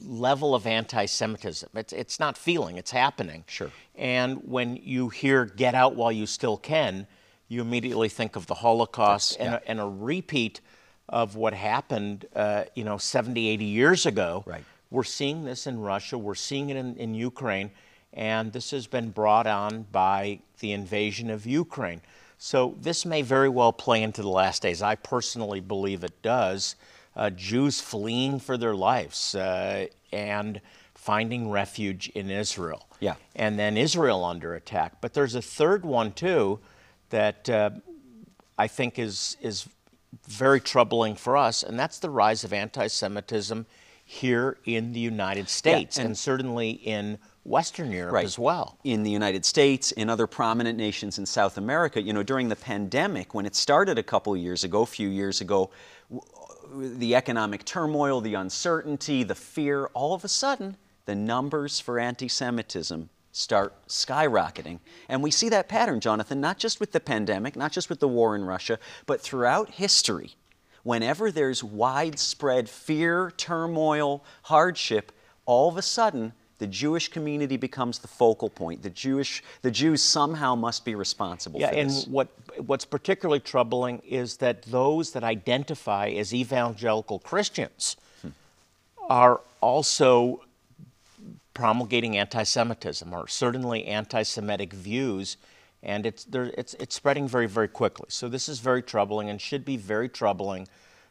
level 0.00 0.54
of 0.54 0.66
anti-Semitism. 0.66 1.68
It's 1.74 1.92
it's 1.92 2.20
not 2.20 2.36
feeling; 2.38 2.76
it's 2.76 2.90
happening. 2.90 3.44
Sure. 3.46 3.70
And 3.96 4.38
when 4.44 4.76
you 4.76 5.08
hear 5.08 5.44
"Get 5.44 5.74
out 5.74 5.94
while 5.96 6.12
you 6.12 6.26
still 6.26 6.56
can," 6.56 7.06
you 7.48 7.60
immediately 7.60 8.08
think 8.08 8.36
of 8.36 8.46
the 8.46 8.54
Holocaust 8.54 9.38
That's- 9.38 9.62
and, 9.66 9.80
a, 9.80 9.82
and 9.82 9.94
a 9.98 10.04
repeat 10.04 10.60
of 11.08 11.36
what 11.36 11.52
happened, 11.52 12.24
uh, 12.34 12.64
you 12.74 12.82
know, 12.82 12.96
70, 12.96 13.46
80 13.48 13.64
years 13.66 14.06
ago. 14.06 14.42
Right. 14.46 14.64
We're 14.90 15.04
seeing 15.04 15.44
this 15.44 15.66
in 15.66 15.78
Russia. 15.80 16.16
We're 16.16 16.34
seeing 16.34 16.70
it 16.70 16.76
in, 16.78 16.96
in 16.96 17.14
Ukraine. 17.14 17.70
And 18.14 18.52
this 18.52 18.70
has 18.70 18.86
been 18.86 19.10
brought 19.10 19.46
on 19.46 19.86
by 19.92 20.40
the 20.60 20.72
invasion 20.72 21.30
of 21.30 21.46
Ukraine. 21.46 22.00
So 22.38 22.74
this 22.80 23.04
may 23.04 23.22
very 23.22 23.48
well 23.48 23.72
play 23.72 24.02
into 24.02 24.22
the 24.22 24.28
last 24.28 24.62
days. 24.62 24.82
I 24.82 24.94
personally 24.94 25.60
believe 25.60 26.04
it 26.04 26.22
does. 26.22 26.76
Uh, 27.16 27.30
Jews 27.30 27.80
fleeing 27.80 28.40
for 28.40 28.56
their 28.56 28.74
lives 28.74 29.34
uh, 29.34 29.86
and 30.12 30.60
finding 30.94 31.50
refuge 31.50 32.08
in 32.10 32.30
Israel. 32.30 32.88
Yeah. 33.00 33.14
And 33.36 33.58
then 33.58 33.76
Israel 33.76 34.24
under 34.24 34.54
attack. 34.54 35.00
But 35.00 35.14
there's 35.14 35.34
a 35.34 35.42
third 35.42 35.84
one, 35.84 36.12
too, 36.12 36.60
that 37.10 37.48
uh, 37.50 37.70
I 38.58 38.68
think 38.68 38.98
is, 38.98 39.36
is 39.40 39.68
very 40.26 40.60
troubling 40.60 41.14
for 41.14 41.36
us, 41.36 41.62
and 41.62 41.78
that's 41.78 41.98
the 41.98 42.10
rise 42.10 42.44
of 42.44 42.52
anti 42.52 42.86
Semitism 42.86 43.66
here 44.04 44.58
in 44.64 44.92
the 44.92 45.00
United 45.00 45.48
States 45.48 45.96
and- 45.96 46.06
and, 46.08 46.18
certainly 46.18 46.70
in 46.70 47.18
Western 47.44 47.90
Europe 47.90 48.14
Right. 48.14 48.24
as 48.24 48.38
well. 48.38 48.78
In 48.84 49.02
the 49.02 49.10
United 49.10 49.44
States, 49.44 49.92
in 49.92 50.08
other 50.10 50.26
prominent 50.26 50.78
nations 50.78 51.18
in 51.18 51.26
South 51.26 51.56
America, 51.56 52.00
you 52.00 52.12
know, 52.12 52.22
during 52.22 52.48
the 52.48 52.56
pandemic, 52.56 53.34
when 53.34 53.46
it 53.46 53.54
started 53.56 53.98
a 53.98 54.02
couple 54.02 54.34
of 54.34 54.38
years 54.40 54.62
ago, 54.64 54.82
a 54.82 54.86
few 54.86 55.08
years 55.08 55.40
ago, 55.40 55.70
w- 56.10 56.96
the 56.98 57.14
economic 57.14 57.64
turmoil, 57.64 58.20
the 58.20 58.34
uncertainty, 58.34 59.22
the 59.22 59.34
fear, 59.34 59.86
all 59.94 60.14
of 60.14 60.24
a 60.24 60.28
sudden, 60.28 60.76
the 61.06 61.14
numbers 61.14 61.80
for 61.80 61.98
anti 61.98 62.28
Semitism 62.28 63.10
start 63.32 63.74
skyrocketing. 63.88 64.78
And 65.08 65.22
we 65.22 65.30
see 65.30 65.48
that 65.48 65.68
pattern, 65.68 66.00
Jonathan, 66.00 66.40
not 66.40 66.58
just 66.58 66.78
with 66.78 66.92
the 66.92 67.00
pandemic, 67.00 67.56
not 67.56 67.72
just 67.72 67.90
with 67.90 68.00
the 68.00 68.08
war 68.08 68.36
in 68.36 68.44
Russia, 68.44 68.78
but 69.06 69.20
throughout 69.20 69.70
history. 69.70 70.36
Whenever 70.84 71.32
there's 71.32 71.64
widespread 71.64 72.68
fear, 72.68 73.32
turmoil, 73.36 74.22
hardship, 74.42 75.12
all 75.46 75.68
of 75.68 75.76
a 75.76 75.82
sudden, 75.82 76.32
the 76.58 76.66
Jewish 76.66 77.08
community 77.08 77.56
becomes 77.56 77.98
the 77.98 78.08
focal 78.08 78.48
point. 78.48 78.82
The 78.82 78.90
Jewish, 78.90 79.42
the 79.62 79.70
Jews 79.70 80.02
somehow 80.02 80.54
must 80.54 80.84
be 80.84 80.94
responsible 80.94 81.58
Yeah, 81.58 81.70
for 81.70 81.76
and 81.76 81.90
this. 81.90 82.06
what 82.06 82.28
what's 82.64 82.84
particularly 82.84 83.40
troubling 83.40 83.98
is 84.00 84.36
that 84.36 84.62
those 84.62 85.10
that 85.12 85.24
identify 85.24 86.08
as 86.08 86.32
evangelical 86.32 87.18
Christians 87.18 87.96
hmm. 88.22 88.28
are 89.08 89.40
also 89.60 90.42
promulgating 91.54 92.16
anti-Semitism 92.16 93.12
or 93.12 93.26
certainly 93.26 93.86
anti-Semitic 93.86 94.72
views, 94.72 95.36
and 95.84 96.06
it's, 96.06 96.26
it's, 96.32 96.74
it's 96.74 96.94
spreading 96.94 97.28
very, 97.28 97.46
very 97.46 97.68
quickly. 97.68 98.06
So 98.08 98.28
this 98.28 98.48
is 98.48 98.58
very 98.58 98.82
troubling 98.82 99.28
and 99.30 99.40
should 99.40 99.64
be 99.64 99.76
very 99.76 100.08
troubling 100.08 100.66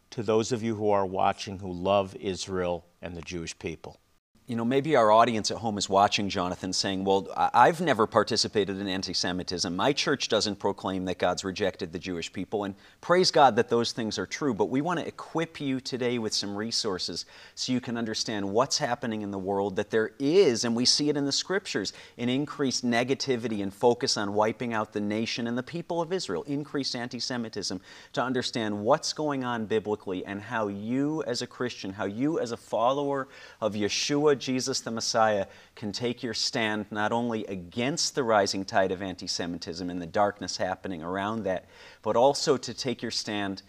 to 0.09 0.23
those 0.23 0.51
of 0.51 0.62
you 0.62 0.75
who 0.75 0.89
are 0.89 1.05
watching 1.05 1.59
who 1.59 1.71
love 1.71 2.15
Israel 2.19 2.86
and 3.01 3.15
the 3.15 3.21
Jewish 3.21 3.57
people 3.57 3.99
you 4.45 4.58
know, 4.58 4.65
maybe 4.65 4.97
our 4.97 5.10
audience 5.10 5.51
at 5.51 5.58
home 5.58 5.77
is 5.77 5.88
watching 5.88 6.27
Jonathan 6.27 6.73
saying, 6.73 7.06
Well, 7.06 7.29
I've 7.38 7.79
never 7.79 8.06
participated 8.06 8.77
in 8.77 8.89
anti 8.89 9.13
Semitism. 9.13 9.73
My 9.73 9.93
church 9.93 10.27
doesn't 10.27 10.60
proclaim 10.60 11.06
that 11.06 11.17
God's 11.17 11.45
rejected 11.45 11.93
the 11.93 11.99
Jewish 11.99 12.32
people. 12.32 12.65
And 12.65 12.75
praise 12.99 13.32
God 13.32 13.56
that 13.56 13.69
those 13.69 13.93
things 13.93 14.19
are 14.19 14.25
true. 14.25 14.53
But 14.53 14.65
we 14.65 14.82
want 14.82 14.99
to 14.99 15.08
equip 15.08 15.62
you 15.62 15.79
today 15.79 16.17
with 16.19 16.34
some 16.34 16.58
resources 16.58 17.25
so 17.56 17.71
you 17.71 17.79
can 17.79 17.95
understand 17.95 18.51
what's 18.51 18.77
happening 18.77 19.21
in 19.21 19.32
the 19.32 19.39
world, 19.39 19.77
that 19.77 19.91
there 19.91 20.12
is, 20.19 20.65
and 20.65 20.75
we 20.75 20.84
see 20.84 21.08
it 21.08 21.15
in 21.15 21.23
the 21.23 21.32
scriptures, 21.32 21.93
an 22.17 22.27
increased 22.27 22.86
negativity 22.86 23.63
and 23.63 23.73
focus 23.73 24.17
on 24.17 24.34
wiping 24.34 24.73
out 24.73 24.91
the 24.91 24.99
nation 24.99 25.47
and 25.47 25.58
the 25.58 25.63
people 25.63 26.01
of 26.01 26.12
Israel, 26.12 26.43
increased 26.43 26.97
anti 26.97 27.19
Semitism, 27.19 27.79
to 28.12 28.21
understand 28.21 28.77
what's 28.84 29.13
going 29.13 29.45
on 29.45 29.67
biblically 29.67 30.25
and 30.25 30.41
how 30.41 30.67
you 30.67 31.23
as 31.23 31.41
a 31.41 31.47
Christian, 31.47 31.93
how 31.93 32.06
you 32.06 32.41
as 32.41 32.51
a 32.51 32.58
follower 32.58 33.29
of 33.62 33.73
Yeshua, 33.73 34.33
Jesus 34.39 34.82
the 34.82 34.91
Messiah 34.91 35.48
can 35.76 35.91
take 35.91 36.24
your 36.24 36.34
stand 36.34 36.86
not 36.91 37.12
only 37.12 37.46
against 37.46 38.15
the 38.15 38.24
rising 38.24 38.65
tide 38.65 38.91
of 38.91 39.02
anti 39.02 39.28
Semitism 39.28 39.89
and 39.89 40.02
the 40.02 40.08
darkness 40.08 40.58
happening 40.58 41.04
around 41.04 41.43
that, 41.43 41.65
but 42.02 42.15
also 42.15 42.58
to 42.58 42.74
take 42.74 43.02
your 43.02 43.12
stand 43.12 43.63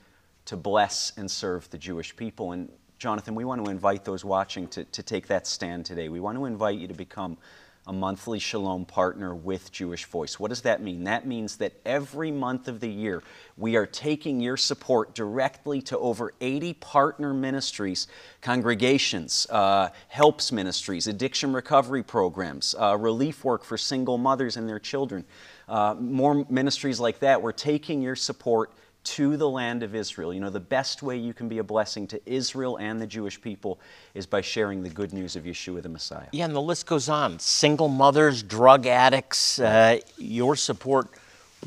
to 0.46 0.57
bless 0.57 1.12
and 1.16 1.31
serve 1.31 1.68
the 1.70 1.79
Jewish 1.79 2.14
people. 2.16 2.53
And 2.53 2.70
Jonathan, 2.98 3.35
we 3.35 3.44
want 3.44 3.64
to 3.64 3.70
invite 3.70 4.05
those 4.05 4.24
watching 4.24 4.68
to, 4.68 4.85
to 4.85 5.03
take 5.03 5.27
that 5.29 5.46
stand 5.46 5.87
today. 5.87 6.09
We 6.09 6.20
want 6.20 6.38
to 6.38 6.44
invite 6.44 6.79
you 6.79 6.88
to 6.88 6.94
become 6.94 7.38
a 7.86 7.92
monthly 7.92 8.38
Shalom 8.38 8.86
partner 8.86 9.34
with 9.34 9.70
Jewish 9.70 10.06
Voice. 10.06 10.40
What 10.40 10.48
does 10.48 10.62
that 10.62 10.80
mean? 10.80 11.04
That 11.04 11.26
means 11.26 11.58
that 11.58 11.74
every 11.84 12.30
month 12.30 12.66
of 12.66 12.80
the 12.80 12.88
year, 12.88 13.22
we 13.58 13.76
are 13.76 13.84
taking 13.84 14.40
your 14.40 14.56
support 14.56 15.14
directly 15.14 15.82
to 15.82 15.98
over 15.98 16.32
80 16.40 16.74
partner 16.74 17.34
ministries, 17.34 18.08
congregations, 18.40 19.46
uh, 19.50 19.90
helps 20.08 20.50
ministries, 20.50 21.06
addiction 21.06 21.52
recovery 21.52 22.02
programs, 22.02 22.74
uh, 22.80 22.96
relief 22.96 23.44
work 23.44 23.64
for 23.64 23.76
single 23.76 24.16
mothers 24.16 24.56
and 24.56 24.66
their 24.66 24.80
children. 24.80 25.24
Uh, 25.68 25.94
more 25.98 26.46
ministries 26.48 26.98
like 26.98 27.18
that. 27.18 27.42
We're 27.42 27.52
taking 27.52 28.00
your 28.00 28.16
support 28.16 28.72
to 29.04 29.36
the 29.36 29.48
land 29.48 29.82
of 29.82 29.94
Israel. 29.94 30.32
You 30.32 30.40
know, 30.40 30.50
the 30.50 30.60
best 30.60 31.02
way 31.02 31.16
you 31.16 31.34
can 31.34 31.48
be 31.48 31.58
a 31.58 31.64
blessing 31.64 32.06
to 32.08 32.20
Israel 32.26 32.76
and 32.78 33.00
the 33.00 33.06
Jewish 33.06 33.40
people 33.40 33.78
is 34.14 34.26
by 34.26 34.40
sharing 34.40 34.82
the 34.82 34.88
good 34.88 35.12
news 35.12 35.36
of 35.36 35.44
Yeshua 35.44 35.82
the 35.82 35.88
Messiah. 35.88 36.26
Yeah, 36.32 36.46
and 36.46 36.54
the 36.54 36.62
list 36.62 36.86
goes 36.86 37.08
on. 37.08 37.38
Single 37.38 37.88
mothers, 37.88 38.42
drug 38.42 38.86
addicts, 38.86 39.60
uh, 39.60 40.00
your 40.16 40.56
support 40.56 41.08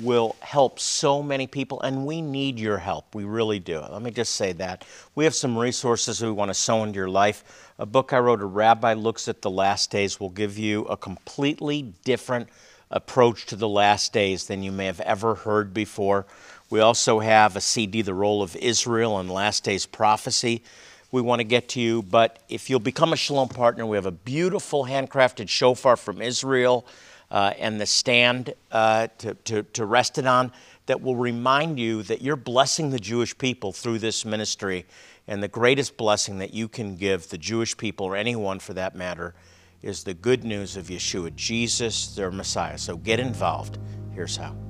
will 0.02 0.36
help 0.42 0.80
so 0.80 1.24
many 1.24 1.48
people, 1.48 1.82
and 1.82 2.06
we 2.06 2.22
need 2.22 2.60
your 2.60 2.78
help. 2.78 3.16
We 3.16 3.24
really 3.24 3.60
do. 3.60 3.80
Let 3.80 4.02
me 4.02 4.12
just 4.12 4.36
say 4.36 4.54
that. 4.54 4.86
We 5.16 5.24
have 5.24 5.36
some 5.36 5.58
resources 5.58 6.22
we 6.22 6.32
want 6.32 6.50
to 6.50 6.54
sow 6.54 6.84
into 6.84 6.98
your 6.98 7.10
life. 7.10 7.72
A 7.80 7.86
book 7.86 8.14
I 8.14 8.20
wrote, 8.20 8.42
A 8.42 8.46
Rabbi 8.46 8.94
Looks 8.94 9.28
at 9.28 9.42
the 9.42 9.50
Last 9.50 9.92
Days, 9.92 10.20
will 10.20 10.30
give 10.30 10.58
you 10.58 10.86
a 10.86 10.98
completely 10.98 11.94
different 12.04 12.50
approach 12.92 13.46
to 13.48 13.56
the 13.56 13.68
last 13.68 14.14
days 14.14 14.48
than 14.48 14.64
you 14.64 14.72
may 14.72 14.86
have 14.86 15.02
ever 15.02 15.36
heard 15.36 15.74
before. 15.74 16.26
We 16.70 16.82
also 16.82 17.20
have 17.20 17.56
a 17.56 17.62
CD, 17.62 18.02
The 18.02 18.14
Role 18.14 18.44
of 18.44 18.56
Israel 18.58 19.20
and 19.20 19.32
Last 19.32 19.64
Days 19.64 19.86
Prophecy. 19.86 20.64
We 21.12 21.22
want 21.22 21.40
to 21.40 21.46
get 21.46 21.70
to 21.70 21.82
you, 21.82 22.04
but 22.04 22.40
if 22.50 22.70
you'll 22.70 22.82
become 22.82 23.14
a 23.14 23.16
Shalom 23.16 23.48
partner, 23.48 23.86
we 23.86 23.96
have 23.96 24.06
a 24.06 24.12
beautiful 24.12 24.84
handcrafted 24.84 25.48
shofar 25.48 25.96
from 25.96 26.22
Israel 26.22 26.86
uh, 27.32 27.54
and 27.58 27.80
the 27.80 27.86
stand 27.86 28.54
uh, 28.74 29.08
to, 29.20 29.34
to, 29.36 29.64
to 29.64 29.86
rest 29.86 30.18
it 30.18 30.28
on 30.28 30.52
that 30.88 31.02
will 31.02 31.16
remind 31.16 31.80
you 31.80 32.04
that 32.04 32.22
you're 32.22 32.36
blessing 32.36 32.90
the 32.90 33.00
Jewish 33.00 33.38
people 33.38 33.72
through 33.72 34.00
this 34.00 34.26
ministry. 34.26 34.86
And 35.26 35.42
the 35.42 35.48
greatest 35.48 35.96
blessing 35.96 36.40
that 36.40 36.54
you 36.54 36.68
can 36.68 36.98
give 36.98 37.30
the 37.30 37.38
Jewish 37.38 37.78
people, 37.78 38.06
or 38.06 38.16
anyone 38.18 38.60
for 38.60 38.74
that 38.74 38.96
matter, 38.96 39.36
is 39.82 40.04
the 40.04 40.14
good 40.14 40.44
news 40.44 40.76
of 40.76 40.88
Yeshua, 40.88 41.34
Jesus, 41.36 42.16
their 42.16 42.32
Messiah. 42.32 42.78
So 42.78 42.98
get 42.98 43.20
involved. 43.20 43.78
Here's 44.14 44.36
how. 44.36 44.67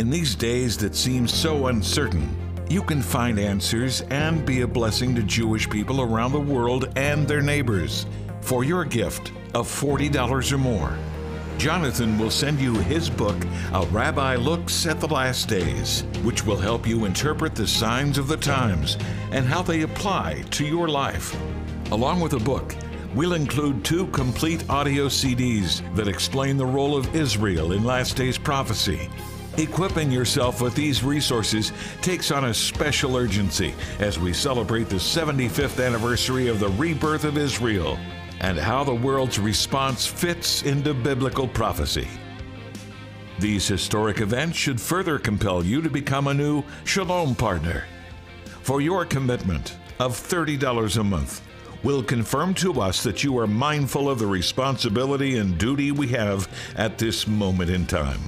In 0.00 0.08
these 0.08 0.34
days 0.34 0.78
that 0.78 0.96
seem 0.96 1.28
so 1.28 1.66
uncertain, 1.66 2.26
you 2.70 2.80
can 2.80 3.02
find 3.02 3.38
answers 3.38 4.00
and 4.08 4.46
be 4.46 4.62
a 4.62 4.66
blessing 4.66 5.14
to 5.14 5.22
Jewish 5.22 5.68
people 5.68 6.00
around 6.00 6.32
the 6.32 6.40
world 6.40 6.90
and 6.96 7.28
their 7.28 7.42
neighbors. 7.42 8.06
For 8.40 8.64
your 8.64 8.86
gift 8.86 9.30
of 9.52 9.68
$40 9.68 10.52
or 10.52 10.56
more, 10.56 10.96
Jonathan 11.58 12.18
will 12.18 12.30
send 12.30 12.58
you 12.60 12.72
his 12.76 13.10
book, 13.10 13.36
A 13.74 13.84
Rabbi 13.88 14.36
Looks 14.36 14.86
at 14.86 15.00
the 15.00 15.06
Last 15.06 15.50
Days, 15.50 16.04
which 16.22 16.46
will 16.46 16.56
help 16.56 16.86
you 16.86 17.04
interpret 17.04 17.54
the 17.54 17.66
signs 17.66 18.16
of 18.16 18.26
the 18.26 18.38
times 18.38 18.96
and 19.32 19.44
how 19.44 19.60
they 19.60 19.82
apply 19.82 20.44
to 20.52 20.64
your 20.64 20.88
life. 20.88 21.36
Along 21.92 22.20
with 22.20 22.32
the 22.32 22.38
book, 22.38 22.74
we'll 23.14 23.34
include 23.34 23.84
two 23.84 24.06
complete 24.06 24.64
audio 24.70 25.08
CDs 25.08 25.82
that 25.94 26.08
explain 26.08 26.56
the 26.56 26.64
role 26.64 26.96
of 26.96 27.14
Israel 27.14 27.72
in 27.72 27.84
last 27.84 28.16
days 28.16 28.38
prophecy 28.38 29.10
Equipping 29.60 30.10
yourself 30.10 30.62
with 30.62 30.74
these 30.74 31.04
resources 31.04 31.74
takes 32.00 32.30
on 32.30 32.46
a 32.46 32.54
special 32.54 33.14
urgency 33.14 33.74
as 33.98 34.18
we 34.18 34.32
celebrate 34.32 34.88
the 34.88 34.96
75th 34.96 35.84
anniversary 35.84 36.48
of 36.48 36.58
the 36.58 36.70
rebirth 36.70 37.24
of 37.24 37.36
Israel 37.36 37.98
and 38.40 38.58
how 38.58 38.82
the 38.82 38.94
world's 38.94 39.38
response 39.38 40.06
fits 40.06 40.62
into 40.62 40.94
biblical 40.94 41.46
prophecy. 41.46 42.08
These 43.38 43.68
historic 43.68 44.22
events 44.22 44.56
should 44.56 44.80
further 44.80 45.18
compel 45.18 45.62
you 45.62 45.82
to 45.82 45.90
become 45.90 46.28
a 46.28 46.34
new 46.34 46.64
Shalom 46.84 47.34
partner. 47.34 47.84
For 48.62 48.80
your 48.80 49.04
commitment 49.04 49.76
of 49.98 50.12
$30 50.12 50.96
a 50.98 51.04
month, 51.04 51.42
will 51.82 52.02
confirm 52.02 52.54
to 52.54 52.80
us 52.80 53.02
that 53.02 53.22
you 53.22 53.38
are 53.38 53.46
mindful 53.46 54.08
of 54.08 54.18
the 54.18 54.26
responsibility 54.26 55.36
and 55.36 55.58
duty 55.58 55.92
we 55.92 56.08
have 56.08 56.48
at 56.76 56.96
this 56.96 57.26
moment 57.26 57.68
in 57.68 57.86
time. 57.86 58.20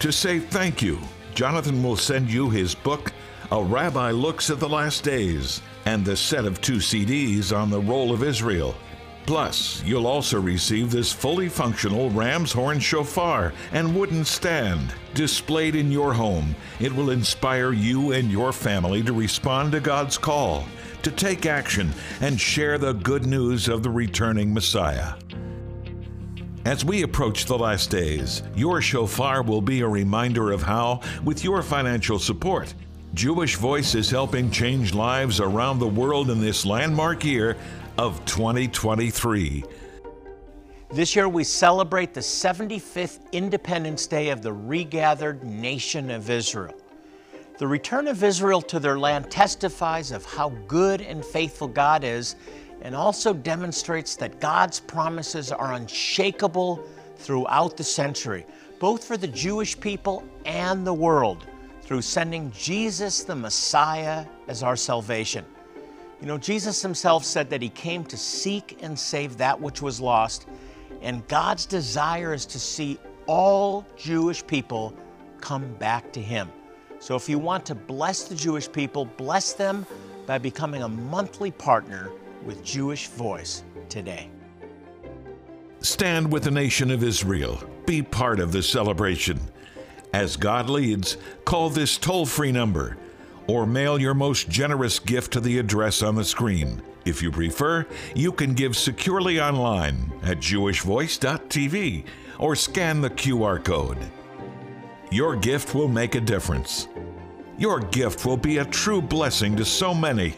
To 0.00 0.12
say 0.12 0.38
thank 0.38 0.82
you, 0.82 0.98
Jonathan 1.34 1.82
will 1.82 1.96
send 1.96 2.30
you 2.30 2.50
his 2.50 2.74
book, 2.74 3.12
A 3.50 3.62
Rabbi 3.62 4.10
Looks 4.10 4.50
at 4.50 4.60
the 4.60 4.68
Last 4.68 5.02
Days, 5.02 5.62
and 5.86 6.04
the 6.04 6.16
set 6.16 6.44
of 6.44 6.60
two 6.60 6.76
CDs 6.76 7.56
on 7.56 7.70
the 7.70 7.80
role 7.80 8.12
of 8.12 8.22
Israel. 8.22 8.74
Plus, 9.26 9.82
you'll 9.84 10.06
also 10.06 10.38
receive 10.38 10.90
this 10.90 11.10
fully 11.10 11.48
functional 11.48 12.10
ram's 12.10 12.52
horn 12.52 12.78
shofar 12.78 13.54
and 13.72 13.96
wooden 13.96 14.24
stand 14.24 14.94
displayed 15.14 15.74
in 15.74 15.90
your 15.90 16.12
home. 16.12 16.54
It 16.78 16.94
will 16.94 17.10
inspire 17.10 17.72
you 17.72 18.12
and 18.12 18.30
your 18.30 18.52
family 18.52 19.02
to 19.02 19.14
respond 19.14 19.72
to 19.72 19.80
God's 19.80 20.18
call, 20.18 20.66
to 21.02 21.10
take 21.10 21.46
action, 21.46 21.90
and 22.20 22.38
share 22.38 22.76
the 22.76 22.92
good 22.92 23.24
news 23.24 23.68
of 23.68 23.82
the 23.82 23.90
returning 23.90 24.52
Messiah. 24.52 25.14
As 26.64 26.82
we 26.82 27.02
approach 27.02 27.44
the 27.44 27.58
last 27.58 27.90
days, 27.90 28.42
your 28.56 28.80
shofar 28.80 29.42
will 29.42 29.60
be 29.60 29.82
a 29.82 29.86
reminder 29.86 30.50
of 30.50 30.62
how, 30.62 31.02
with 31.22 31.44
your 31.44 31.60
financial 31.60 32.18
support, 32.18 32.72
Jewish 33.12 33.56
Voice 33.56 33.94
is 33.94 34.08
helping 34.08 34.50
change 34.50 34.94
lives 34.94 35.40
around 35.40 35.78
the 35.78 35.86
world 35.86 36.30
in 36.30 36.40
this 36.40 36.64
landmark 36.64 37.22
year 37.22 37.58
of 37.98 38.24
2023. 38.24 39.62
This 40.90 41.14
year 41.14 41.28
we 41.28 41.44
celebrate 41.44 42.14
the 42.14 42.20
75th 42.20 43.30
Independence 43.32 44.06
Day 44.06 44.30
of 44.30 44.40
the 44.40 44.54
regathered 44.54 45.44
nation 45.44 46.10
of 46.10 46.30
Israel. 46.30 46.74
The 47.58 47.66
return 47.66 48.08
of 48.08 48.24
Israel 48.24 48.62
to 48.62 48.80
their 48.80 48.98
land 48.98 49.30
testifies 49.30 50.12
of 50.12 50.24
how 50.24 50.48
good 50.66 51.02
and 51.02 51.22
faithful 51.22 51.68
God 51.68 52.04
is 52.04 52.36
and 52.84 52.94
also 52.94 53.32
demonstrates 53.32 54.14
that 54.16 54.40
God's 54.40 54.78
promises 54.78 55.50
are 55.50 55.72
unshakable 55.72 56.86
throughout 57.16 57.78
the 57.78 57.84
century, 57.84 58.46
both 58.78 59.04
for 59.04 59.16
the 59.16 59.26
Jewish 59.26 59.80
people 59.80 60.22
and 60.44 60.86
the 60.86 60.92
world, 60.92 61.46
through 61.80 62.02
sending 62.02 62.52
Jesus 62.52 63.24
the 63.24 63.34
Messiah 63.34 64.26
as 64.48 64.62
our 64.62 64.76
salvation. 64.76 65.46
You 66.20 66.26
know, 66.26 66.38
Jesus 66.38 66.82
himself 66.82 67.24
said 67.24 67.48
that 67.50 67.62
he 67.62 67.70
came 67.70 68.04
to 68.04 68.18
seek 68.18 68.78
and 68.82 68.98
save 68.98 69.38
that 69.38 69.58
which 69.58 69.80
was 69.80 69.98
lost, 69.98 70.46
and 71.00 71.26
God's 71.26 71.64
desire 71.64 72.34
is 72.34 72.44
to 72.46 72.60
see 72.60 72.98
all 73.26 73.86
Jewish 73.96 74.46
people 74.46 74.94
come 75.40 75.72
back 75.74 76.12
to 76.12 76.20
him. 76.20 76.50
So 76.98 77.16
if 77.16 77.30
you 77.30 77.38
want 77.38 77.64
to 77.66 77.74
bless 77.74 78.24
the 78.24 78.34
Jewish 78.34 78.70
people, 78.70 79.06
bless 79.06 79.54
them 79.54 79.86
by 80.26 80.36
becoming 80.38 80.82
a 80.82 80.88
monthly 80.88 81.50
partner 81.50 82.10
with 82.44 82.64
Jewish 82.64 83.08
Voice 83.08 83.64
today. 83.88 84.30
Stand 85.80 86.32
with 86.32 86.44
the 86.44 86.50
nation 86.50 86.90
of 86.90 87.02
Israel. 87.02 87.62
Be 87.86 88.02
part 88.02 88.40
of 88.40 88.52
the 88.52 88.62
celebration. 88.62 89.40
As 90.12 90.36
God 90.36 90.70
leads, 90.70 91.16
call 91.44 91.70
this 91.70 91.98
toll 91.98 92.24
free 92.24 92.52
number 92.52 92.96
or 93.46 93.66
mail 93.66 94.00
your 94.00 94.14
most 94.14 94.48
generous 94.48 94.98
gift 94.98 95.32
to 95.32 95.40
the 95.40 95.58
address 95.58 96.02
on 96.02 96.14
the 96.14 96.24
screen. 96.24 96.82
If 97.04 97.22
you 97.22 97.30
prefer, 97.30 97.86
you 98.14 98.32
can 98.32 98.54
give 98.54 98.76
securely 98.76 99.40
online 99.40 100.12
at 100.22 100.38
jewishvoice.tv 100.38 102.04
or 102.38 102.56
scan 102.56 103.00
the 103.00 103.10
QR 103.10 103.62
code. 103.62 103.98
Your 105.10 105.36
gift 105.36 105.74
will 105.74 105.88
make 105.88 106.14
a 106.14 106.20
difference. 106.20 106.88
Your 107.58 107.80
gift 107.80 108.24
will 108.24 108.36
be 108.36 108.58
a 108.58 108.64
true 108.64 109.02
blessing 109.02 109.54
to 109.56 109.64
so 109.64 109.94
many. 109.94 110.34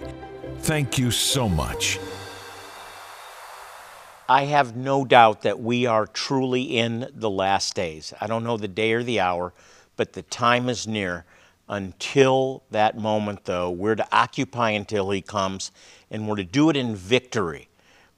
Thank 0.66 0.98
you 0.98 1.12
so 1.12 1.48
much. 1.48 2.00
I 4.28 4.46
have 4.46 4.74
no 4.74 5.04
doubt 5.04 5.42
that 5.42 5.60
we 5.60 5.86
are 5.86 6.08
truly 6.08 6.62
in 6.62 7.08
the 7.14 7.30
last 7.30 7.76
days. 7.76 8.12
I 8.20 8.26
don't 8.26 8.42
know 8.42 8.56
the 8.56 8.66
day 8.66 8.92
or 8.92 9.04
the 9.04 9.20
hour, 9.20 9.54
but 9.94 10.14
the 10.14 10.22
time 10.22 10.68
is 10.68 10.88
near. 10.88 11.24
Until 11.68 12.64
that 12.72 12.98
moment, 12.98 13.44
though, 13.44 13.70
we're 13.70 13.94
to 13.94 14.08
occupy 14.10 14.70
until 14.70 15.12
He 15.12 15.22
comes, 15.22 15.70
and 16.10 16.26
we're 16.26 16.34
to 16.34 16.42
do 16.42 16.68
it 16.68 16.76
in 16.76 16.96
victory. 16.96 17.68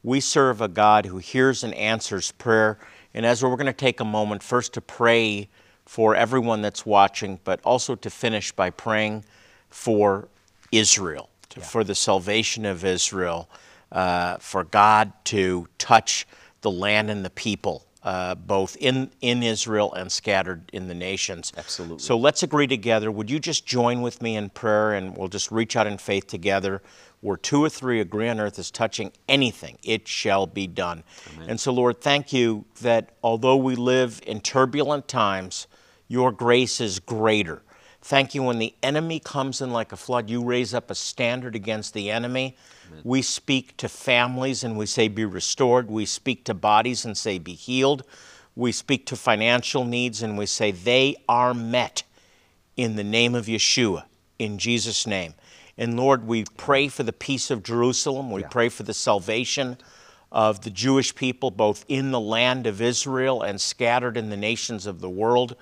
We 0.03 0.19
serve 0.19 0.63
a 0.63 0.69
God 0.69 1.05
who 1.05 1.19
hears 1.19 1.63
and 1.63 1.75
answers 1.75 2.33
prayer. 2.33 2.79
And 3.13 3.27
as 3.27 3.43
we're 3.43 3.57
going 3.57 3.67
to 3.67 3.75
take 3.75 4.01
a 4.01 4.07
moment 4.07 4.43
first 4.43 4.73
to 4.73 4.81
pray 4.81 5.51
for 5.85 6.17
everyone 6.17 6.63
that's 6.63 6.87
watching, 6.87 7.41
but 7.45 7.61
also 7.63 7.95
to 7.97 8.09
finish 8.09 8.53
by 8.53 8.71
praying 8.71 9.27
for 9.69 10.29
Israel, 10.73 11.29
to, 11.59 11.65
for 11.65 11.85
the 11.85 11.95
salvation 11.95 12.65
of 12.65 12.85
Israel, 12.85 13.49
uh, 13.93 14.37
for 14.39 14.65
God 14.65 15.13
to 15.25 15.69
touch 15.79 16.27
the 16.61 16.71
land 16.71 17.11
and 17.11 17.25
the 17.25 17.31
people, 17.31 17.87
uh, 18.03 18.35
both 18.35 18.77
in, 18.77 19.11
in 19.21 19.43
Israel 19.43 19.93
and 19.95 20.11
scattered 20.11 20.71
in 20.73 20.89
the 20.89 20.95
nations. 20.95 21.53
Absolutely. 21.57 21.99
So 21.99 22.17
let's 22.17 22.43
agree 22.43 22.67
together. 22.67 23.11
Would 23.11 23.31
you 23.31 23.39
just 23.39 23.67
join 23.67 24.03
with 24.03 24.21
me 24.23 24.37
in 24.37 24.51
prayer 24.51 24.93
and 24.93 25.17
we'll 25.17 25.29
just 25.29 25.51
reach 25.51 25.77
out 25.77 25.87
in 25.87 25.99
faith 25.99 26.27
together? 26.27 26.83
Where 27.21 27.37
two 27.37 27.65
or 27.65 27.69
three 27.69 28.01
agree 28.01 28.29
on 28.29 28.39
earth 28.39 28.59
is 28.61 28.71
touching 28.71 29.13
anything, 29.29 29.79
it 29.83 30.07
shall 30.07 30.47
be 30.47 30.69
done. 30.69 31.03
And 31.49 31.59
so, 31.59 31.73
Lord, 31.73 32.01
thank 32.01 32.33
you 32.33 32.65
that 32.81 33.11
although 33.25 33.57
we 33.57 33.75
live 33.75 34.21
in 34.25 34.41
turbulent 34.41 35.09
times, 35.09 35.67
your 36.07 36.31
grace 36.31 36.81
is 36.81 37.01
greater. 37.01 37.63
Thank 38.09 38.35
you 38.35 38.43
when 38.43 38.59
the 38.59 38.75
enemy 38.83 39.21
comes 39.21 39.61
in 39.61 39.71
like 39.71 39.93
a 39.93 39.97
flood, 39.99 40.31
you 40.31 40.43
raise 40.43 40.73
up 40.73 40.91
a 40.91 40.95
standard 40.95 41.55
against 41.55 41.93
the 41.93 42.11
enemy. 42.11 42.57
We 43.05 43.21
speak 43.21 43.77
to 43.77 43.89
families 43.91 44.65
and 44.65 44.79
we 44.79 44.87
say, 44.87 45.09
Be 45.09 45.27
restored. 45.27 45.91
We 45.91 46.07
speak 46.07 46.45
to 46.45 46.55
bodies 46.55 47.05
and 47.05 47.19
say, 47.19 47.39
Be 47.39 47.53
healed. 47.53 48.05
We 48.57 48.73
speak 48.73 49.05
to 49.09 49.17
financial 49.17 49.85
needs 49.85 50.23
and 50.23 50.39
we 50.39 50.47
say, 50.47 50.71
They 50.71 51.17
are 51.29 51.53
met 51.53 52.03
in 52.79 52.97
the 52.97 53.05
name 53.05 53.35
of 53.35 53.45
Yeshua, 53.45 54.05
in 54.39 54.57
Jesus' 54.57 55.07
name. 55.07 55.35
And 55.77 55.99
Lord, 55.99 56.27
we 56.27 56.47
pray 56.57 56.89
for 56.89 57.03
the 57.03 57.13
peace 57.13 57.51
of 57.51 57.63
Jerusalem. 57.63 58.31
We 58.31 58.43
pray 58.43 58.71
for 58.71 58.85
the 58.85 58.95
salvation 58.95 59.77
of 60.33 60.63
the 60.63 60.71
Jewish 60.71 61.15
people, 61.15 61.51
both 61.51 61.85
in 61.89 62.11
the 62.11 62.21
land 62.21 62.67
of 62.67 62.81
Israel 62.81 63.43
and 63.43 63.61
scattered 63.61 64.17
in 64.17 64.31
the 64.31 64.37
nations 64.39 64.87
of 64.87 65.03
the 65.03 65.11
world. 65.11 65.57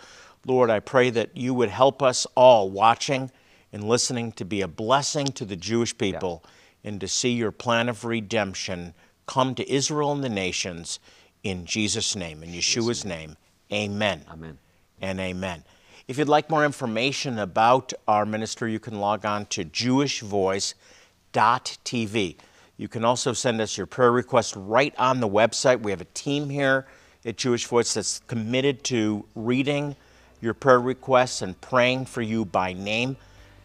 Lord, 0.46 0.70
I 0.70 0.78
pray 0.78 1.10
that 1.10 1.36
you 1.36 1.52
would 1.54 1.70
help 1.70 2.04
us 2.04 2.24
all 2.36 2.70
watching 2.70 3.32
and 3.72 3.82
listening 3.82 4.30
to 4.32 4.44
be 4.44 4.60
a 4.60 4.68
blessing 4.68 5.26
to 5.32 5.44
the 5.44 5.56
Jewish 5.56 5.98
people 5.98 6.44
and 6.84 7.00
to 7.00 7.08
see 7.08 7.30
your 7.30 7.50
plan 7.50 7.88
of 7.88 8.04
redemption 8.04 8.94
come 9.26 9.56
to 9.56 9.68
Israel 9.68 10.12
and 10.12 10.22
the 10.22 10.28
nations 10.28 11.00
in 11.42 11.66
Jesus' 11.66 12.14
name, 12.14 12.44
in 12.44 12.50
Yeshua's 12.50 13.04
name. 13.04 13.36
Amen 13.72 14.24
Amen. 14.32 14.58
and 15.00 15.18
amen. 15.18 15.64
If 16.06 16.18
you'd 16.18 16.28
like 16.28 16.48
more 16.48 16.64
information 16.64 17.40
about 17.40 17.92
our 18.06 18.24
ministry, 18.24 18.70
you 18.70 18.78
can 18.78 19.00
log 19.00 19.26
on 19.26 19.46
to 19.46 19.64
jewishvoice.tv. 19.64 22.36
You 22.76 22.88
can 22.88 23.04
also 23.04 23.32
send 23.32 23.60
us 23.60 23.76
your 23.76 23.86
prayer 23.86 24.12
request 24.12 24.54
right 24.56 24.94
on 24.96 25.18
the 25.18 25.28
website. 25.28 25.82
We 25.82 25.90
have 25.90 26.00
a 26.00 26.06
team 26.06 26.48
here 26.48 26.86
at 27.24 27.36
Jewish 27.36 27.66
Voice 27.66 27.94
that's 27.94 28.20
committed 28.28 28.84
to 28.84 29.26
reading 29.34 29.96
your 30.40 30.54
prayer 30.54 30.80
requests 30.80 31.42
and 31.42 31.60
praying 31.60 32.06
for 32.06 32.22
you 32.22 32.44
by 32.44 32.72
name 32.72 33.16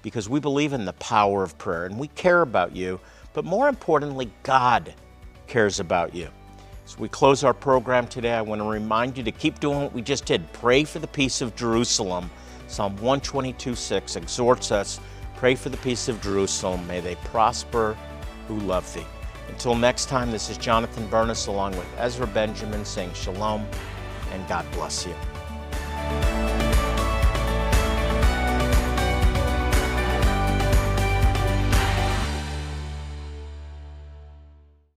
because 0.01 0.29
we 0.29 0.39
believe 0.39 0.73
in 0.73 0.85
the 0.85 0.93
power 0.93 1.43
of 1.43 1.57
prayer 1.57 1.85
and 1.85 1.97
we 1.97 2.07
care 2.09 2.41
about 2.41 2.75
you, 2.75 2.99
but 3.33 3.45
more 3.45 3.69
importantly, 3.69 4.31
God 4.43 4.93
cares 5.47 5.79
about 5.79 6.15
you. 6.15 6.29
As 6.85 6.97
we 6.97 7.07
close 7.07 7.43
our 7.43 7.53
program 7.53 8.07
today, 8.07 8.33
I 8.33 8.41
want 8.41 8.61
to 8.61 8.67
remind 8.67 9.17
you 9.17 9.23
to 9.23 9.31
keep 9.31 9.59
doing 9.59 9.81
what 9.81 9.93
we 9.93 10.01
just 10.01 10.25
did. 10.25 10.51
Pray 10.53 10.83
for 10.83 10.99
the 10.99 11.07
peace 11.07 11.41
of 11.41 11.55
Jerusalem. 11.55 12.29
Psalm 12.67 12.93
122 12.97 13.75
6 13.75 14.15
exhorts 14.15 14.71
us 14.71 14.99
pray 15.35 15.55
for 15.55 15.69
the 15.69 15.77
peace 15.77 16.07
of 16.07 16.21
Jerusalem. 16.21 16.85
May 16.85 16.99
they 16.99 17.15
prosper 17.15 17.97
who 18.47 18.59
love 18.59 18.91
thee. 18.93 19.05
Until 19.49 19.73
next 19.73 20.07
time, 20.07 20.31
this 20.31 20.49
is 20.49 20.57
Jonathan 20.57 21.07
Bernis 21.07 21.47
along 21.47 21.75
with 21.77 21.87
Ezra 21.97 22.27
Benjamin 22.27 22.85
saying 22.85 23.13
shalom 23.13 23.65
and 24.31 24.47
God 24.47 24.65
bless 24.71 25.05
you. 25.05 26.40